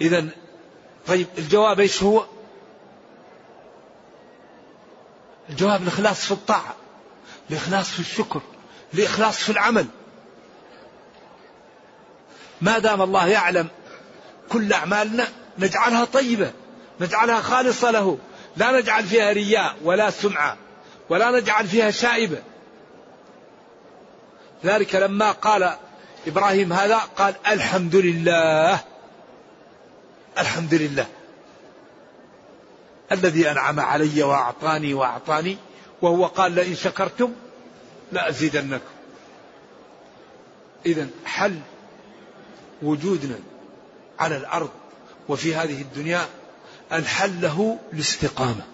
[0.00, 0.28] إذا
[1.06, 2.24] طيب الجواب إيش هو؟
[5.50, 6.76] الجواب الإخلاص في الطاعة
[7.50, 8.40] الإخلاص في الشكر
[8.94, 9.86] الإخلاص في العمل.
[12.62, 13.68] ما دام الله يعلم
[14.48, 16.52] كل أعمالنا نجعلها طيبة
[17.00, 18.18] نجعلها خالصة له.
[18.56, 20.56] لا نجعل فيها رياء ولا سمعة
[21.10, 22.42] ولا نجعل فيها شائبة.
[24.64, 25.76] ذلك لما قال
[26.26, 28.80] إبراهيم هذا قال الحمد لله
[30.38, 31.06] الحمد لله.
[33.12, 35.56] الذي أنعم علي وأعطاني وأعطاني
[36.02, 37.32] وهو قال لئن شكرتم
[38.12, 38.92] لأزيدنكم.
[40.86, 41.58] إذا حل
[42.82, 43.38] وجودنا
[44.18, 44.70] على الأرض
[45.28, 46.26] وفي هذه الدنيا
[46.92, 48.66] الحل له الاستقامة.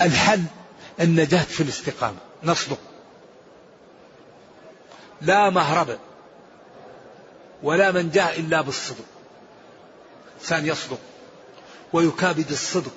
[0.00, 0.42] الحل
[1.00, 2.16] النجاة في الاستقامة.
[2.44, 2.78] نصدق.
[5.20, 5.98] لا مهرب
[7.62, 9.04] ولا من جاء إلا بالصدق.
[10.40, 10.98] إنسان يصدق
[11.92, 12.92] ويكابد الصدق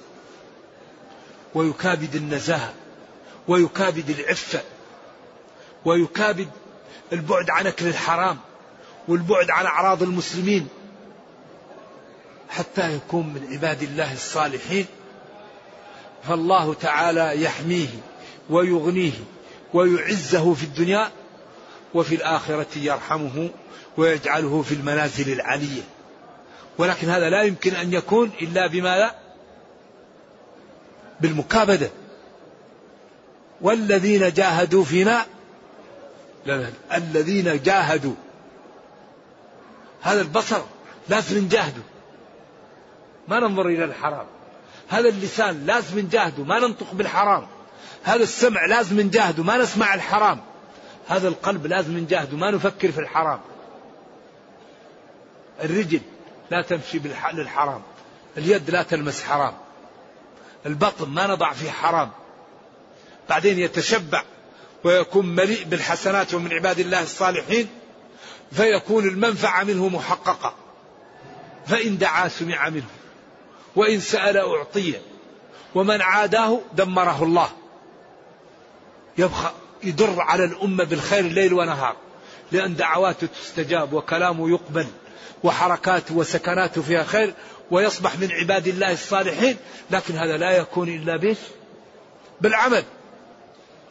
[1.53, 2.73] ويكابد النزاهة
[3.47, 4.61] ويكابد العفة
[5.85, 6.49] ويكابد
[7.13, 8.37] البعد عن أكل الحرام
[9.11, 10.67] والبعد عن أعراض المسلمين
[12.49, 14.85] حتى يكون من عباد الله الصالحين.
[16.27, 17.87] فالله تعالى يحميه
[18.49, 19.11] ويغنيه
[19.73, 21.11] ويعزه في الدنيا
[21.93, 23.49] وفي الآخرة يرحمه
[23.97, 25.81] ويجعله في المنازل العلية.
[26.77, 29.15] ولكن هذا لا يمكن أن يكون إلا بما لا؟
[31.21, 31.89] بالمكابدة.
[33.61, 35.25] والذين جاهدوا فينا
[36.93, 38.13] الذين جاهدوا
[40.01, 40.61] هذا البصر
[41.09, 41.81] لازم نجاهده.
[43.27, 44.25] ما ننظر إلى الحرام.
[44.89, 47.47] هذا اللسان لازم نجاهده ما ننطق بالحرام.
[48.03, 50.41] هذا السمع لازم نجاهده ما نسمع الحرام.
[51.07, 53.39] هذا القلب لازم نجاهده ما نفكر في الحرام.
[55.63, 56.01] الرجل
[56.51, 56.99] لا تمشي
[57.33, 57.81] للحرام.
[58.37, 59.53] اليد لا تلمس حرام.
[60.65, 62.11] البطن ما نضع فيه حرام.
[63.29, 64.23] بعدين يتشبع
[64.83, 67.67] ويكون مليء بالحسنات ومن عباد الله الصالحين.
[68.51, 70.55] فيكون المنفعة منه محققة.
[71.67, 72.89] فإن دعا سمع منه.
[73.75, 75.01] وإن سأل أعطيه
[75.75, 77.49] ومن عاداه دمره الله.
[79.17, 81.95] يبقى يدر على الأمة بالخير ليل ونهار.
[82.51, 84.87] لأن دعواته تستجاب وكلامه يقبل.
[85.43, 87.33] وحركاته وسكناته فيها خير.
[87.71, 89.57] ويصبح من عباد الله الصالحين.
[89.91, 91.35] لكن هذا لا يكون إلا به
[92.41, 92.83] بالعمل.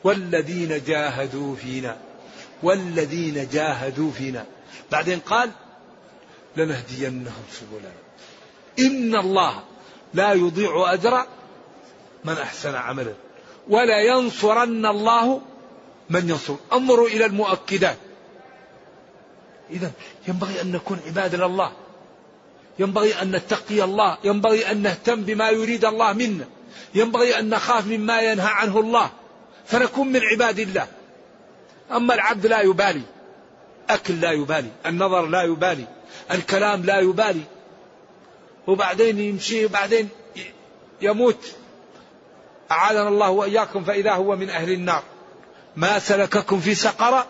[0.04, 2.09] والذين جاهدوا فينا.
[2.62, 4.44] والذين جاهدوا فينا.
[4.92, 5.50] بعدين قال
[6.56, 7.92] لنهدينهم سبلنا.
[8.78, 9.62] إن الله
[10.14, 11.26] لا يضيع أجر
[12.24, 13.14] من أحسن عملا
[13.68, 15.40] ولا ينصرن الله
[16.10, 16.54] من ينصر.
[16.72, 17.96] انظروا إلى المؤكدات.
[19.70, 19.90] إذا
[20.28, 21.72] ينبغي أن نكون عباد لله.
[22.78, 24.18] ينبغي أن نتقي الله.
[24.24, 26.44] ينبغي أن نهتم بما يريد الله منا.
[26.94, 29.10] ينبغي أن نخاف مما ينهى عنه الله.
[29.66, 30.86] فنكون من عباد الله.
[31.92, 33.02] أما العبد لا يبالي.
[33.90, 34.70] أكل لا يبالي.
[34.86, 35.84] النظر لا يبالي.
[36.30, 37.42] الكلام لا يبالي.
[38.66, 40.08] وبعدين يمشي وبعدين
[41.02, 41.52] يموت.
[42.70, 45.02] أعاذنا الله وإياكم فإذا هو من أهل النار.
[45.76, 47.26] ما سلككم في سقر.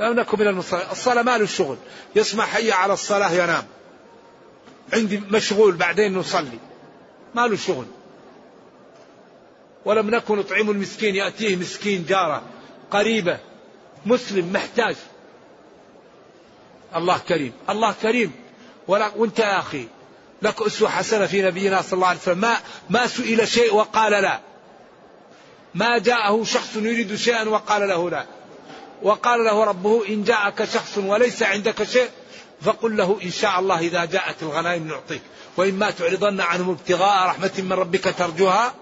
[0.00, 0.90] لم نكن من المصلين.
[0.90, 1.76] الصلاة ما له شغل
[2.16, 3.64] يسمع حي على الصلاة ينام.
[4.92, 6.58] عندي مشغول بعدين نصلي.
[7.34, 7.86] ما له شغل
[9.84, 11.16] ولم نكن نطعم المسكين.
[11.16, 12.42] يأتيه مسكين جارة
[12.90, 13.38] قريبة
[14.06, 14.96] مسلم محتاج.
[16.96, 18.32] الله كريم الله كريم.
[18.88, 19.86] ولا وانت يا أخي
[20.42, 22.38] لك أسوة حسنة في نبينا صلى الله عليه وسلم.
[22.38, 22.56] ما,
[22.90, 24.40] ما سئل شيء وقال لا.
[25.74, 28.26] ما جاءه شخص يريد شيئا وقال له لا.
[29.02, 32.08] وقال له ربه إن جاءك شخص وليس عندك شيء
[32.62, 35.22] فقل له إن شاء الله إذا جاءت الغنائم نعطيك.
[35.56, 38.74] وإما تعرضن عنهم ابتغاء رحمة من ربك ترجوها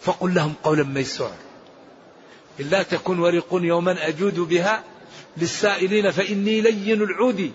[0.00, 1.36] فقل لهم قولا ميسورا.
[2.60, 4.84] إلا تكن ورق يوما أجود بها
[5.36, 7.52] للسائلين فإني لين العود.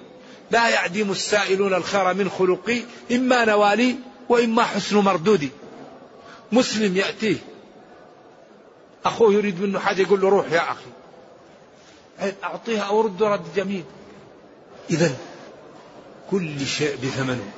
[0.51, 2.81] لا يعدم السائلون الخير من خلقي
[3.11, 3.95] إما نوالي
[4.29, 5.49] وإما حسن مردودي
[6.51, 7.37] مسلم يأتيه
[9.05, 10.89] أخوه يريد منه حاجة يقول له روح يا أخي.
[12.43, 13.83] أعطيها أو رد رد جميل.
[14.89, 15.15] إذا
[16.31, 17.51] كل شيء بثمنه.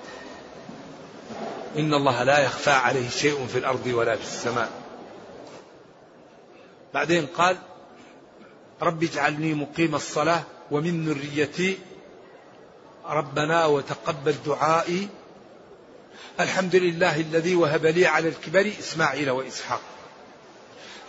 [1.78, 4.71] إن الله لا يخفى عليه شيء في الأرض ولا في السماء.
[6.97, 7.57] بعدين قال
[8.81, 11.77] رب اجعلني مقيم الصلاة ومن ذريتي
[13.05, 15.07] ربنا وتقبل دعائي.
[16.39, 19.81] الحمد لله الذي وهب لي على الكبر إسماعيل وإسحاق.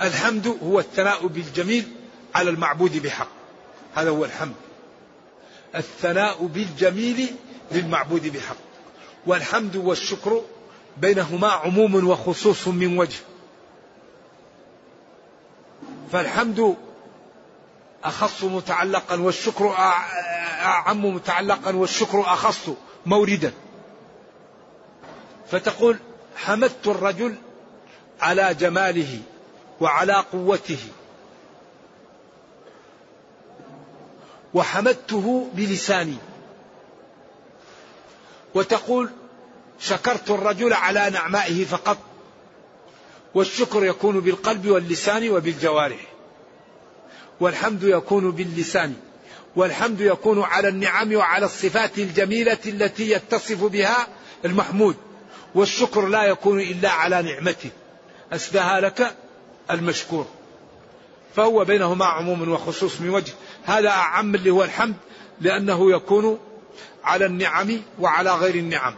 [0.02, 1.84] الحمد هو الثناء بالجميل
[2.34, 3.28] على المعبود بحق.
[3.94, 4.54] هذا هو الحمد.
[5.74, 7.26] الثناء بالجميل
[7.72, 8.56] للمعبود بحق.
[9.26, 10.42] والحمد والشكر
[10.96, 13.20] بينهما عموم وخصوص من وجه.
[16.12, 16.76] فالحمد
[18.04, 22.70] أخص متعلقا والشكر أعم متعلقا والشكر أخص
[23.06, 23.52] موردا.
[25.50, 25.98] فتقول
[26.36, 27.34] حمدت الرجل
[28.20, 29.20] على جماله
[29.80, 30.78] وعلى قوته.
[34.54, 36.16] وحمدته بلساني.
[38.54, 39.10] وتقول
[39.80, 41.98] شكرت الرجل على نعمائه فقط.
[43.34, 46.06] والشكر يكون بالقلب واللسان وبالجوارح.
[47.40, 48.94] والحمد يكون باللسان.
[49.56, 54.06] والحمد يكون على النعم وعلى الصفات الجميلة التي يتصف بها
[54.44, 54.96] المحمود.
[55.54, 57.70] والشكر لا يكون إلا على نعمته.
[58.32, 59.14] أسداها لك
[59.70, 60.26] المشكور.
[61.36, 63.32] فهو بينهما عموم وخصوص من وجه.
[63.64, 64.94] هذا أعم اللي هو الحمد
[65.40, 66.38] لأنه يكون
[67.04, 68.94] على النعم وعلى غير النعم.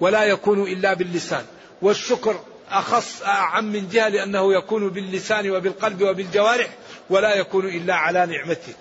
[0.00, 1.44] ولا يكون إلا باللسان.
[1.82, 6.68] والشكر أخص أعم من جهة لأنه يكون باللسان وبالقلب وبالجوارح
[7.10, 8.74] ولا يكون إلا على نعمته.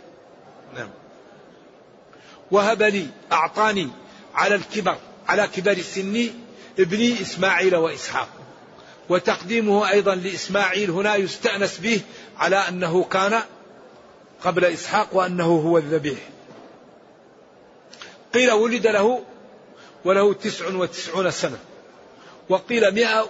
[0.76, 0.90] نعم.
[2.52, 3.90] وهب لي أعطاني
[4.36, 4.98] على الكبر
[5.28, 6.32] على كبر سني
[6.80, 8.30] ابني إسماعيل وإسحاق.
[9.10, 12.02] وتقديمه أيضا لإسماعيل هنا يستأنس به
[12.38, 13.42] على أنه كان
[14.44, 16.20] قبل إسحاق وأنه هو الذبيح.
[18.34, 19.24] قيل ولد له
[20.06, 21.60] وله تسع وتسعون سنة.
[22.50, 23.30] وقيل مئة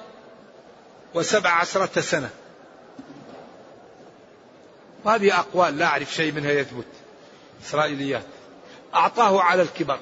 [1.13, 2.29] وسبع عشرة سنة.
[5.03, 6.85] وهذه أقوال لا أعرف شيء منها يثبت.
[7.65, 8.25] إسرائيليات.
[8.95, 9.99] أعطاه على الكبر.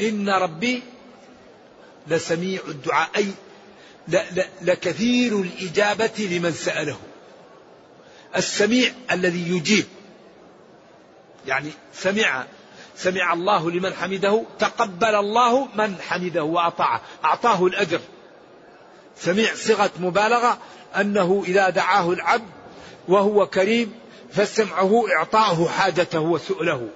[0.00, 0.82] إن ربي
[2.06, 3.10] لسميع الدعاء.
[3.16, 3.26] أي
[4.62, 6.98] لكثير الإجابة لمن سأله.
[8.36, 9.86] السميع الذي يجيب.
[11.46, 12.46] يعني سمع
[12.98, 18.00] سمع الله لمن حمده تقبل الله من حمده وأطاعه أعطاه الأجر.
[19.16, 20.58] سميع صيغة مبالغة
[20.96, 22.50] أنه إذا دعاه العبد
[23.08, 23.94] وهو كريم
[24.32, 26.88] فسمعه إعطاؤه حاجته وسؤله.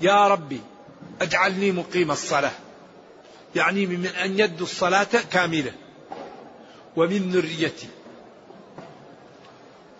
[0.00, 0.60] يا ربي
[1.20, 2.52] اجعلني مقيم الصلاة.
[3.56, 5.72] يعني من أن يد الصلاة كاملة.
[6.96, 7.88] ومن ذريتي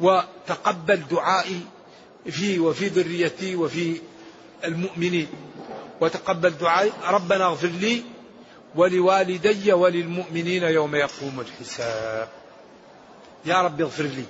[0.01, 1.61] وتقبل دعائي
[2.31, 4.01] في وفي ذريتي وفي
[4.65, 5.29] المؤمنين.
[6.01, 6.93] وتقبل دعائي.
[7.09, 8.03] ربنا اغفر لي
[8.75, 12.29] ولوالدي وللمؤمنين يوم يقوم الحساب.
[13.45, 14.25] يا رب اغفر لي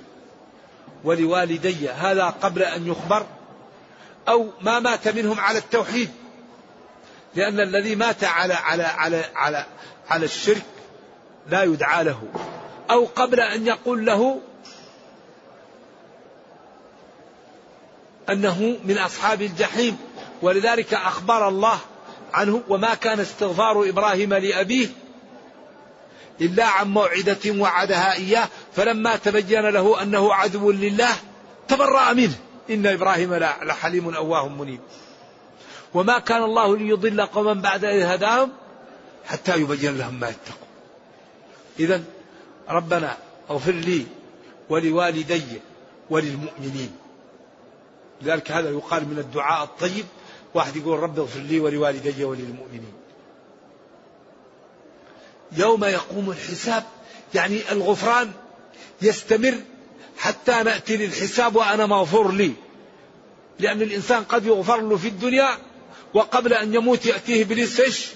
[1.03, 1.89] ولوالدي.
[1.89, 3.25] هذا قبل أن يخبر
[4.27, 6.09] أو ما مات منهم على التوحيد.
[7.35, 9.65] لأن الذي مات على على على على
[10.09, 10.65] على الشرك
[11.49, 12.23] لا يدعى له.
[12.91, 14.41] أو قبل أن يقول له
[18.29, 19.97] أنه من أصحاب الجحيم.
[20.41, 21.79] ولذلك أخبر الله
[22.33, 24.87] عنه وما كان استغفار إبراهيم لأبيه
[26.41, 28.47] إلا عن موعدة وعدها إياه.
[28.75, 31.15] فلما تبين له أنه عدو لله
[31.67, 32.35] تبرأ منه.
[32.69, 34.79] إن إبراهيم لحليم أواه منيب.
[35.93, 38.51] وما كان الله ليضل قوما بعد إذ هداهم
[39.25, 40.67] حتى يبين لهم ما يتقون.
[41.79, 42.03] إذا
[42.69, 43.17] ربنا
[43.49, 44.05] اغفر لي
[44.69, 45.43] ولوالدي
[46.09, 47.00] وللمؤمنين.
[48.21, 50.05] لذلك هذا يقال من الدعاء الطيب.
[50.53, 52.93] واحد يقول رب اغفر لي ولوالدي وللمؤمنين.
[55.51, 56.83] يوم يقوم الحساب
[57.33, 58.31] يعني الغفران
[59.01, 59.55] يستمر
[60.17, 62.53] حتى نأتي للحساب وأنا مغفور لي.
[63.59, 65.57] لأن الإنسان قد يغفر له في الدنيا
[66.13, 67.45] وقبل أن يموت يأتيه
[67.79, 68.07] إيش؟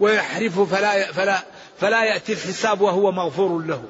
[0.00, 1.42] ويحرفه فلا, فلا,
[1.80, 3.84] فلا يأتي الحساب وهو مغفور له.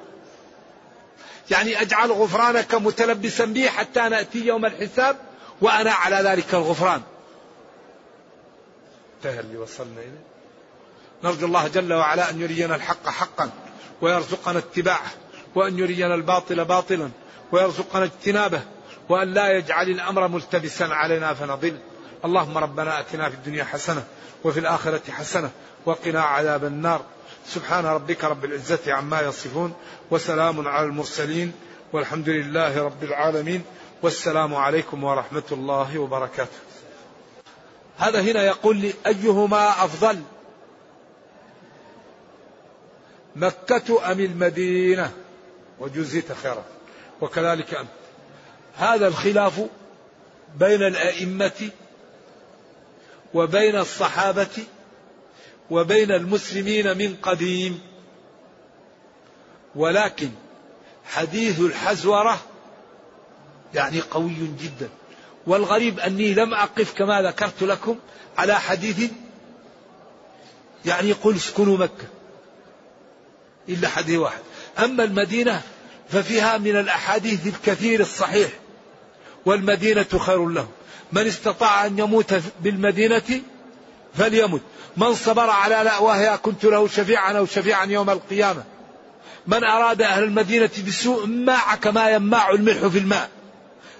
[1.50, 5.16] يعني أجعل غفرانك متلبسا بي حتى نأتي يوم الحساب
[5.60, 7.02] وأنا على ذلك الغفران.
[9.16, 10.32] انتهى اللي وصلنا إليه.
[11.24, 13.50] نرجو الله جل وعلا أن يرينا الحق حقا
[14.00, 15.10] ويرزقنا اتباعه
[15.54, 17.10] وأن يرينا الباطل باطلا
[17.52, 18.62] ويرزقنا اجتنابه
[19.08, 21.78] وأن لا يجعل الأمر ملتبسا علينا فنضل.
[22.24, 24.04] اللهم ربنا أتنا في الدنيا حسنة
[24.44, 25.50] وفي الآخرة حسنة
[25.86, 27.04] وقنا عذاب النار.
[27.46, 29.74] سبحان ربك رب العزة عما يصفون
[30.10, 31.52] وسلام على المرسلين
[31.92, 33.64] والحمد لله رب العالمين
[34.02, 36.58] والسلام عليكم ورحمة الله وبركاته.
[37.98, 40.22] هذا هنا يقول لي أيهما أفضل؟
[43.36, 45.12] مكة أم المدينة؟
[45.78, 46.64] وجزيت خيرا.
[47.20, 47.88] وكذلك أنت.
[48.76, 49.60] هذا الخلاف
[50.56, 51.70] بين الأئمة
[53.34, 54.64] وبين الصحابة
[55.70, 57.80] وبين المسلمين من قديم.
[59.74, 60.30] ولكن
[61.04, 62.40] حديث الحزورة
[63.74, 64.88] يعني قوي جدا.
[65.46, 67.98] والغريب أني لم أقف كما ذكرت لكم
[68.38, 69.10] على حديث
[70.86, 72.06] يعني يقول اسكنوا مكة
[73.68, 74.40] إلا حديث واحد.
[74.78, 75.62] أما المدينة
[76.08, 78.50] ففيها من الأحاديث الكثير الصحيح
[79.46, 80.68] والمدينة خير له.
[81.12, 83.42] من استطاع أن يموت بالمدينة
[84.14, 84.60] فليمت.
[84.96, 88.64] من صبر على لأواها كنت له شفيعا أو شفيعا يوم القيامة.
[89.46, 93.30] من أراد أهل المدينة بسوء ماع كما يماع الملح في الماء.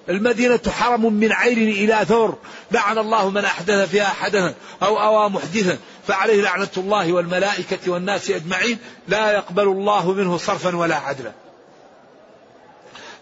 [0.08, 2.38] المدينة حرم من عير إلى ثور.
[2.72, 5.78] لعن الله من أحدث فيها حدثا أو أوى محدثا.
[6.06, 8.78] فعليه لعنة الله والملائكة والناس أجمعين.
[9.08, 11.32] لا يقبل الله منه صرفا ولا عدلا.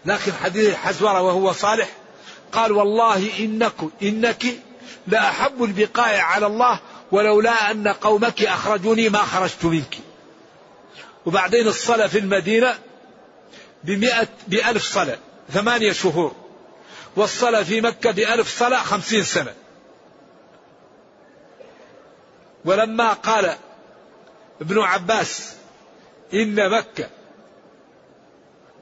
[0.05, 1.89] لكن حديث حزورة وهو صالح.
[2.51, 3.73] قال والله إنك
[4.03, 4.45] إنك
[5.11, 6.79] لأحب البقاء على الله
[7.11, 9.97] ولولا أن قومك أخرجوني ما خرجت منك.
[11.25, 12.79] وبعدين الصلاة في المدينة
[13.83, 15.17] بمئة بألف صلاة
[15.49, 16.35] ثمانية شهور.
[17.15, 19.53] والصلاة في مكة بألف صلاة خمسين سنة.
[22.65, 23.55] ولما قال
[24.61, 25.55] ابن عباس
[26.33, 27.09] إن مكة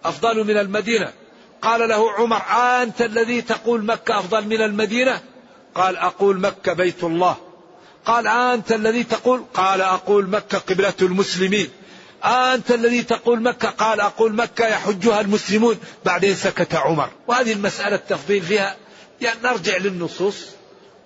[0.05, 1.13] أفضل من المدينة
[1.61, 2.41] قال له عمر
[2.81, 5.21] أنت الذي تقول مكة أفضل من المدينة؟
[5.79, 7.37] قال أقول مكة بيت الله.
[8.05, 11.69] قال أنت الذي تقول قال أقول مكة قبلة المسلمين.
[12.23, 15.79] أنت الذي تقول مكة قال أقول مكة يحجها المسلمون.
[16.05, 17.09] بعدين سكت عمر.
[17.27, 18.75] وهذه المسألة التفضيل فيها
[19.21, 20.45] يعني نرجع للنصوص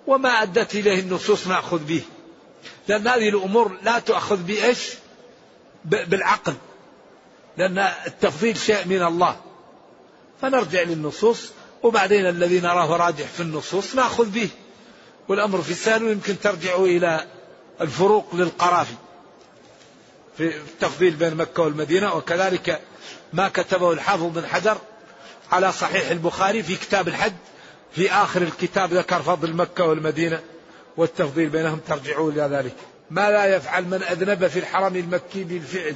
[0.06, 2.02] وما أدت إليه النصوص نأخذ به.
[2.88, 4.78] لأن هذه الأمور لا تؤخذ بإيش؟
[5.84, 6.54] بالعقل.
[7.56, 9.36] لأن التفضيل شيء من الله.
[10.42, 11.50] فنرجع للنصوص.
[11.82, 14.48] وبعدين الذي نراه راجح في النصوص نأخذ به.
[15.28, 17.26] والأمر في السهل ويمكن ترجعوا إلى
[17.80, 18.94] الفروق للقرافي
[20.36, 22.80] في التفضيل بين مكة والمدينة وكذلك
[23.32, 24.78] ما كتبه الحافظ بن حجر
[25.52, 27.32] على صحيح البخاري في كتاب الحج
[27.92, 30.40] في آخر الكتاب ذكر فضل مكة والمدينة
[30.96, 32.74] والتفضيل بينهم ترجعوا إلى ذلك.
[33.10, 35.94] ما لا يفعل من أذنب في الحرم المكي بالفعل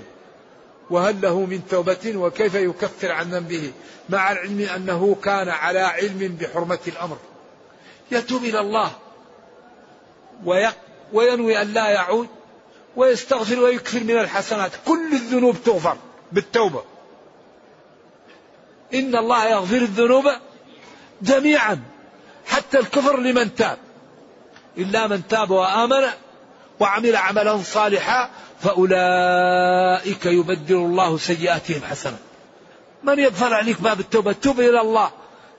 [0.90, 3.72] وهل له من توبة وكيف يكفر عن ذنبه؟
[4.08, 7.16] مع العلم أنه كان على علم بحرمة الأمر.
[8.10, 8.92] يتوب إلى الله.
[11.12, 12.28] وينوي أن لا يعود
[12.96, 14.70] ويستغفر ويكفر من الحسنات.
[14.86, 15.96] كل الذنوب تغفر
[16.32, 16.84] بالتوبة.
[18.94, 20.24] إن الله يغفر الذنوب
[21.22, 21.82] جميعا
[22.46, 23.78] حتى الكفر لمن تاب.
[24.78, 26.08] إلا من تاب وآمن
[26.80, 28.30] وعمل عملا صالحا
[28.60, 32.18] فأولئك يبدل الله سيئاتهم حسنات
[33.04, 35.10] من يغفر عليك باب التوبة؟ توب إلى الله.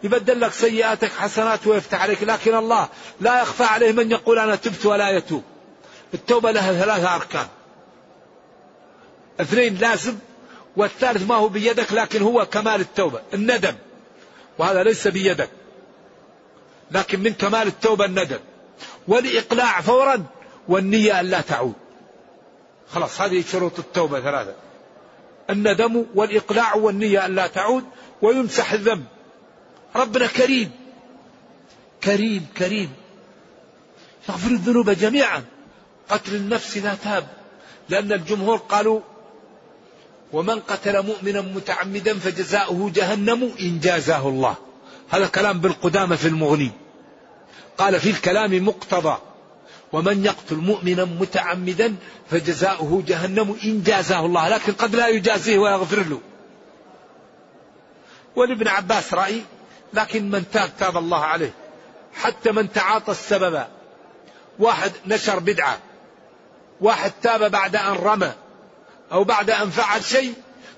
[0.04, 2.24] يبدل لك سيئاتك حسنات ويفتح عليك.
[2.24, 2.89] لكن الله
[3.22, 5.43] لا يخفى عليه من يقول أنا تبت ولا يتوب.
[6.14, 7.47] التوبة لها ثلاثة أركان.
[9.41, 10.16] اثنين لازم
[10.78, 13.76] والثالث ما هو بيدك لكن هو كمال التوبة الندم.
[14.58, 15.50] وهذا ليس بيدك
[16.91, 18.39] لكن من كمال التوبة الندم.
[19.08, 20.26] والإقلاع فورا
[20.68, 21.74] والنية أن لا تعود.
[22.91, 24.56] خلاص هذه شروط التوبة ثلاثة.
[25.50, 27.84] الندم والإقلاع والنية أن لا تعود
[28.22, 29.06] ويمسح الذنب.
[29.96, 30.72] ربنا كريم.
[32.04, 32.90] كريم كريم.
[34.30, 35.44] يغفر الذنوب جميعا.
[36.10, 37.28] قتل النفس لا تاب.
[37.90, 39.02] لأن الجمهور قالوا
[40.34, 44.56] ومن قتل مؤمنا متعمدا فجزاؤه جهنم إن جازاه الله.
[45.10, 46.72] هذا كلام بالقدامى في المغني.
[47.78, 49.18] قال في الكلام مقتضى
[49.94, 51.96] ومن يقتل مؤمنا متعمدا
[52.30, 54.50] فجزاؤه جهنم إن جازاه الله.
[54.50, 56.22] لكن قد لا يجازيه ويغفر له.
[58.36, 59.42] ولابن عباس رأي
[59.94, 61.54] لكن من تاب تاب الله عليه.
[62.14, 63.64] حتى من تعاطى السبب.
[64.60, 65.78] واحد نشر بدعة.
[66.82, 68.32] واحد تاب بعد أن رمى.
[69.12, 70.34] أو بعد أن فعل شيء.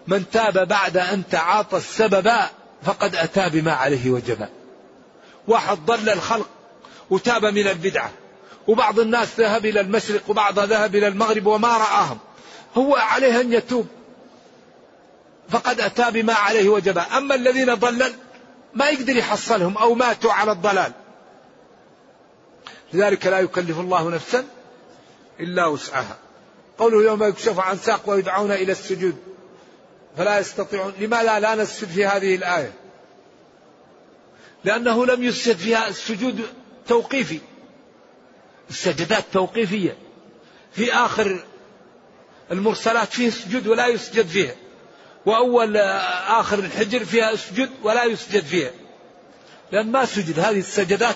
[0.08, 2.32] من تاب بعد أن تعاطى السبب
[2.84, 4.48] فقد أتى بما عليه وجب.
[5.48, 6.50] واحد ضل الخلق
[7.10, 8.12] وتاب من البدعة.
[8.68, 12.18] وبعض الناس ذهب إلى المشرق وبعض ذهب إلى المغرب وما رآهم.
[12.78, 13.88] هو عليه أن يتوب.
[15.50, 16.98] فقد أتى بما عليه وجب.
[16.98, 18.14] أما الذين ضلل
[18.74, 20.92] ما يقدر يحصلهم أو ماتوا على الضلال.
[22.94, 24.46] لذلك لا يكلف الله نفسا
[25.40, 26.18] إلا وسعها.
[26.78, 29.18] قوله يوم يكشف عن ساق ويدعون إلى السجود.
[30.18, 32.74] فلا يستطيعون لماذا لا نسجد في هذه الآية؟
[34.64, 36.48] لأنه لم يسجد فيها السجود
[36.88, 37.40] توقيفي.
[38.70, 39.98] السجدات توقيفية.
[40.74, 41.44] في آخر
[42.52, 44.56] المرسلات فيه سجود ولا يسجد فيها.
[45.26, 45.78] وأول
[46.28, 48.72] آخر الحجر فيها أسجد ولا يسجد فيها.
[49.72, 50.40] لأن ما سجد.
[50.40, 51.16] هذه السجدات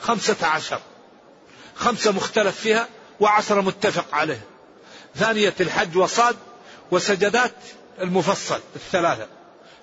[0.00, 0.80] خمسة عشر.
[1.74, 2.88] خمسة مختلف فيها
[3.20, 4.40] وعشرة متفق عليه.
[5.16, 6.36] ثانية الحج وصاد
[6.90, 7.54] وسجدات
[8.00, 9.26] المفصل الثلاثة.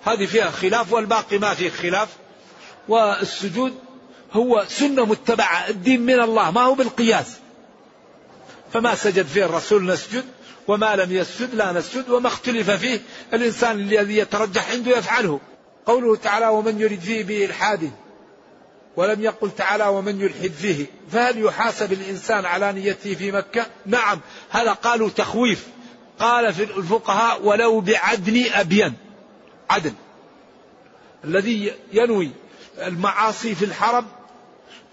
[0.04, 2.08] هذه فيها خلاف والباقي ما فيه خلاف.
[2.88, 3.74] والسجود
[4.32, 5.68] هو سنة متبعة.
[5.68, 6.50] الدين من الله.
[6.50, 7.26] ما هو بالقياس.
[8.72, 10.24] فما سجد فيه الرسول نسجد.
[10.68, 13.00] وما لم يسجد لا نسجد وما اختلف فيه.
[13.34, 15.40] الإنسان الذي يترجح عنده يفعله.
[15.86, 17.90] قوله تعالى ومن يرد فيه بإلحاد.
[18.96, 20.86] ولم يقل تعالى ومن يلحد فيه.
[21.12, 24.20] فهل يحاسب الإنسان على نيته في مكة؟ نعم.
[24.50, 25.66] هذا قالوا تخويف.
[26.18, 28.94] قال في الفقهاء ولو بعدن أبين.
[29.70, 29.94] عدن.
[31.24, 32.30] الذي ينوي
[32.78, 34.06] المعاصي في الحرم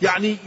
[0.01, 0.37] يعني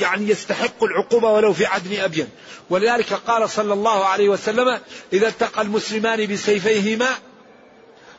[0.00, 2.28] يعني يستحق العقوبة ولو في عدن أبين
[2.70, 4.80] ولذلك قال صلى الله عليه وسلم
[5.12, 7.08] إذا التقى المسلمان بسيفيهما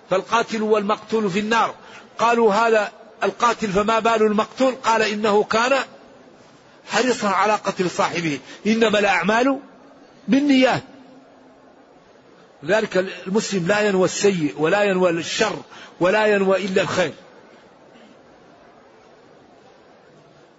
[0.10, 1.76] فالقاتل والمقتول في النار.
[2.20, 2.92] قالوا هذا
[3.24, 5.80] القاتل فما بال المقتول؟ قال إنه كان
[6.92, 8.40] حريصا على قتل صاحبه.
[8.68, 9.60] إنما الأعمال
[10.28, 10.84] بالنيات.
[12.64, 12.98] لذلك
[13.28, 15.56] المسلم لا ينوى السيء ولا ينوى الشر
[16.00, 17.14] ولا ينوى إلا الخير.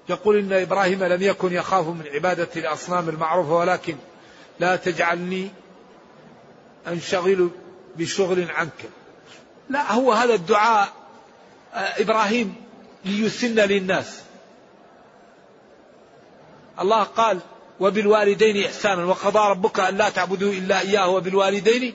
[0.08, 3.96] يقول إن إبراهيم لم يكن يخاف من عبادة الأصنام المعروفة ولكن
[4.60, 5.50] لا تجعلني
[6.88, 7.50] أنشغل
[7.96, 8.90] بشغل عنك.
[9.70, 10.92] لا هو هذا الدعاء
[11.74, 12.54] إبراهيم
[13.04, 14.20] ليسن للناس.
[16.80, 17.38] الله قال
[17.80, 21.94] وبالوالدين إحسانا وقضى ربك أن لا تعبدوا إلا إياه وبالوالدين.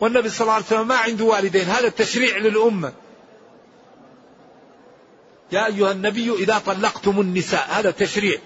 [0.00, 1.64] والنبي صلى الله عليه وسلم ما عنده والدين.
[1.64, 2.92] هذا تشريع للأمة.
[5.54, 8.38] يا أيها النبي إذا طلقتم النساء هذا تشريع.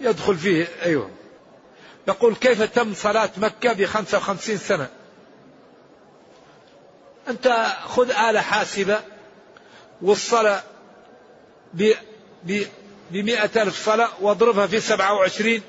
[0.00, 1.10] يدخل فيه أيوه.
[2.08, 4.88] يقول كيف تم صلاة مكة بخمسة وخمسين سنة؟
[7.28, 9.00] أنت خذ آلة حاسبة
[10.02, 10.62] والصلاة
[13.10, 15.62] بمئة ألف صلاة واضربها في سبعة وعشرين.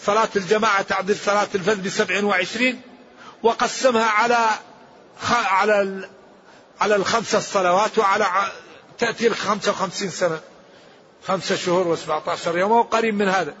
[0.00, 2.80] صلاة الجماعة تعدل صلاة الفجر بسبع وعشرين
[3.42, 4.48] وقسمها على
[5.30, 6.08] على
[6.80, 8.26] على الخمس الصلوات وعلى
[8.98, 10.40] تأتي لك 55 سنة
[11.26, 13.54] خمسة شهور و17 يوم وقريب من هذا.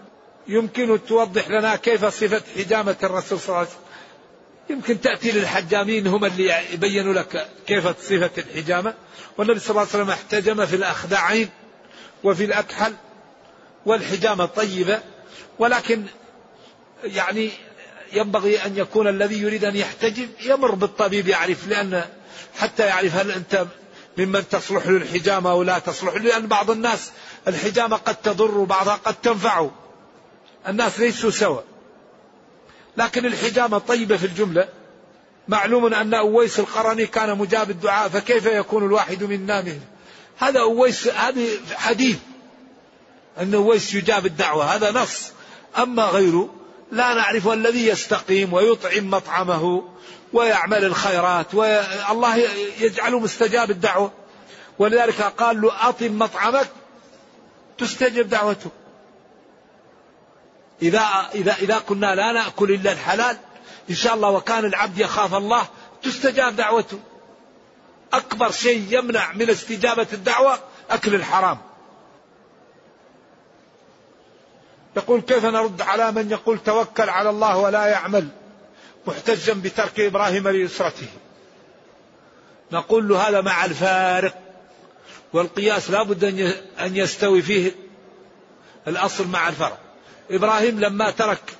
[0.48, 3.80] يمكن توضح لنا كيف صفة حجامة الرسول صلى الله عليه وسلم.
[4.70, 8.94] يمكن تأتي للحجامين هم اللي يبينوا لك كيف صفة الحجامة.
[9.38, 11.48] والنبي صلى الله عليه وسلم احتجم في الأخدعين
[12.24, 12.94] وفي الأكحل
[13.86, 15.00] والحجامة طيبة
[15.58, 16.04] ولكن
[17.04, 17.50] يعني
[18.12, 22.04] ينبغي أن يكون الذي يريد أن يحتجم يمر بالطبيب يعرف لأن
[22.58, 23.66] حتى يعرف هل أنت
[24.18, 27.10] ممن تصلح له الحجامة أو لا تصلح له لأن بعض الناس
[27.48, 29.70] الحجامة قد تضر وبعضها قد تنفعه
[30.68, 31.60] الناس ليسوا سوا
[32.96, 34.68] لكن الحجامة طيبة في الجملة.
[35.48, 39.80] معلوم أن أويس القرني كان مجاب الدعاء فكيف يكون الواحد منا منه
[40.38, 42.18] هذا أويس هذه حديث
[43.40, 45.32] أن أويس يجاب الدعوة هذا نص.
[45.78, 46.54] أما غيره
[46.92, 49.88] لا نعرف الذي يستقيم ويطعم مطعمه.
[50.32, 52.36] ويعمل الخيرات والله
[52.80, 54.12] يجعله مستجاب الدعوة.
[54.78, 56.68] ولذلك قال له أطم مطعمك
[57.78, 58.70] تستجب دعوته.
[60.82, 61.00] إذا
[61.34, 63.36] إذا إذا كنا لا نأكل إلا الحلال
[63.90, 65.66] إن شاء الله وكان العبد يخاف الله
[66.02, 66.98] تستجاب دعوته.
[68.12, 70.58] أكبر شيء يمنع من استجابة الدعوة
[70.90, 71.58] أكل الحرام.
[74.96, 78.28] يقول كيف نرد على من يقول توكل على الله ولا يعمل؟
[79.08, 81.08] محتجا بترك إبراهيم ليسرته
[82.72, 84.38] نقول له هذا مع الفارق
[85.32, 86.24] والقياس لا بد
[86.80, 87.72] أن يستوي فيه
[88.88, 89.78] الأصل مع الفرق.
[90.30, 91.56] إبراهيم لما ترك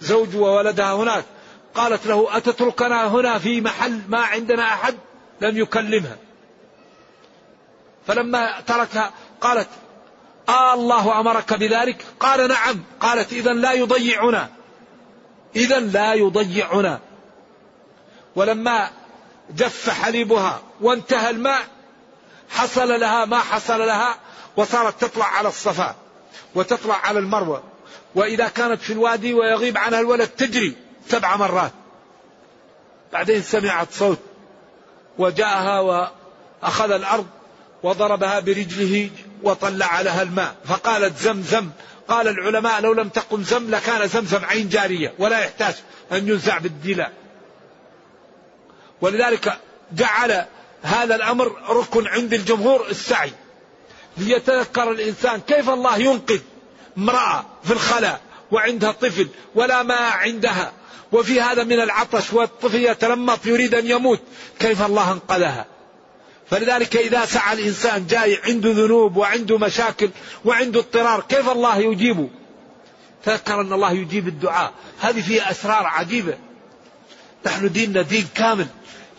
[0.00, 1.24] زوج وولدها هناك
[1.74, 4.94] قالت له أتتركنا هنا في محل ما عندنا أحد؟
[5.40, 6.16] لم يكلمها.
[8.06, 9.68] فلما تركها قالت
[10.48, 12.82] آه الله أمرك بذلك؟ قال نعم.
[13.00, 14.57] قالت إذا لا يضيعنا.
[15.56, 17.00] إذا لا يضيعنا.
[18.36, 18.90] ولما
[19.50, 21.62] جف حليبها وانتهى الماء
[22.50, 24.18] حصل لها ما حصل لها
[24.56, 25.96] وصارت تطلع على الصفا
[26.54, 27.62] وتطلع على المروة.
[28.14, 30.76] وإذا كانت في الوادي ويغيب عنها الولد تجري
[31.08, 31.72] سبع مرات.
[33.12, 34.18] بعدين سمعت صوت
[35.18, 37.26] وجاءها وأخذ الأرض
[37.82, 39.10] وضربها برجله
[39.42, 40.56] وطلع لها الماء.
[40.64, 41.70] فقالت زمزم.
[42.08, 45.74] قال العلماء لو لم تقم زم لكان زمزم عين جارية ولا يحتاج
[46.12, 47.12] أن ينزع بالدلاء.
[49.00, 49.58] ولذلك
[49.92, 50.44] جعل
[50.82, 53.32] هذا الأمر ركن عند الجمهور السعي.
[54.16, 56.40] ليتذكر الإنسان كيف الله ينقذ
[56.98, 58.20] امرأة في الخلاء
[58.50, 60.72] وعندها طفل ولا ماء عندها.
[61.12, 64.20] وفي هذا من العطش والطفل يتلمط يريد أن يموت.
[64.60, 65.66] كيف الله انقذها؟
[66.50, 70.10] فلذلك إذا سعى الإنسان جاي عنده ذنوب وعنده مشاكل
[70.44, 72.30] وعنده اضطرار كيف الله يجيبه؟
[73.24, 74.72] تذكر أن الله يجيب الدعاء.
[75.00, 76.38] هذه فيها أسرار عجيبة.
[77.46, 78.66] نحن ديننا دين كامل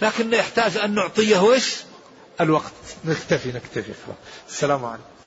[0.01, 1.75] لكن يحتاج أن نعطيه وش
[2.41, 2.73] الوقت.
[3.05, 3.91] نكتفي نكتفي.
[4.49, 5.18] السلام عليكم.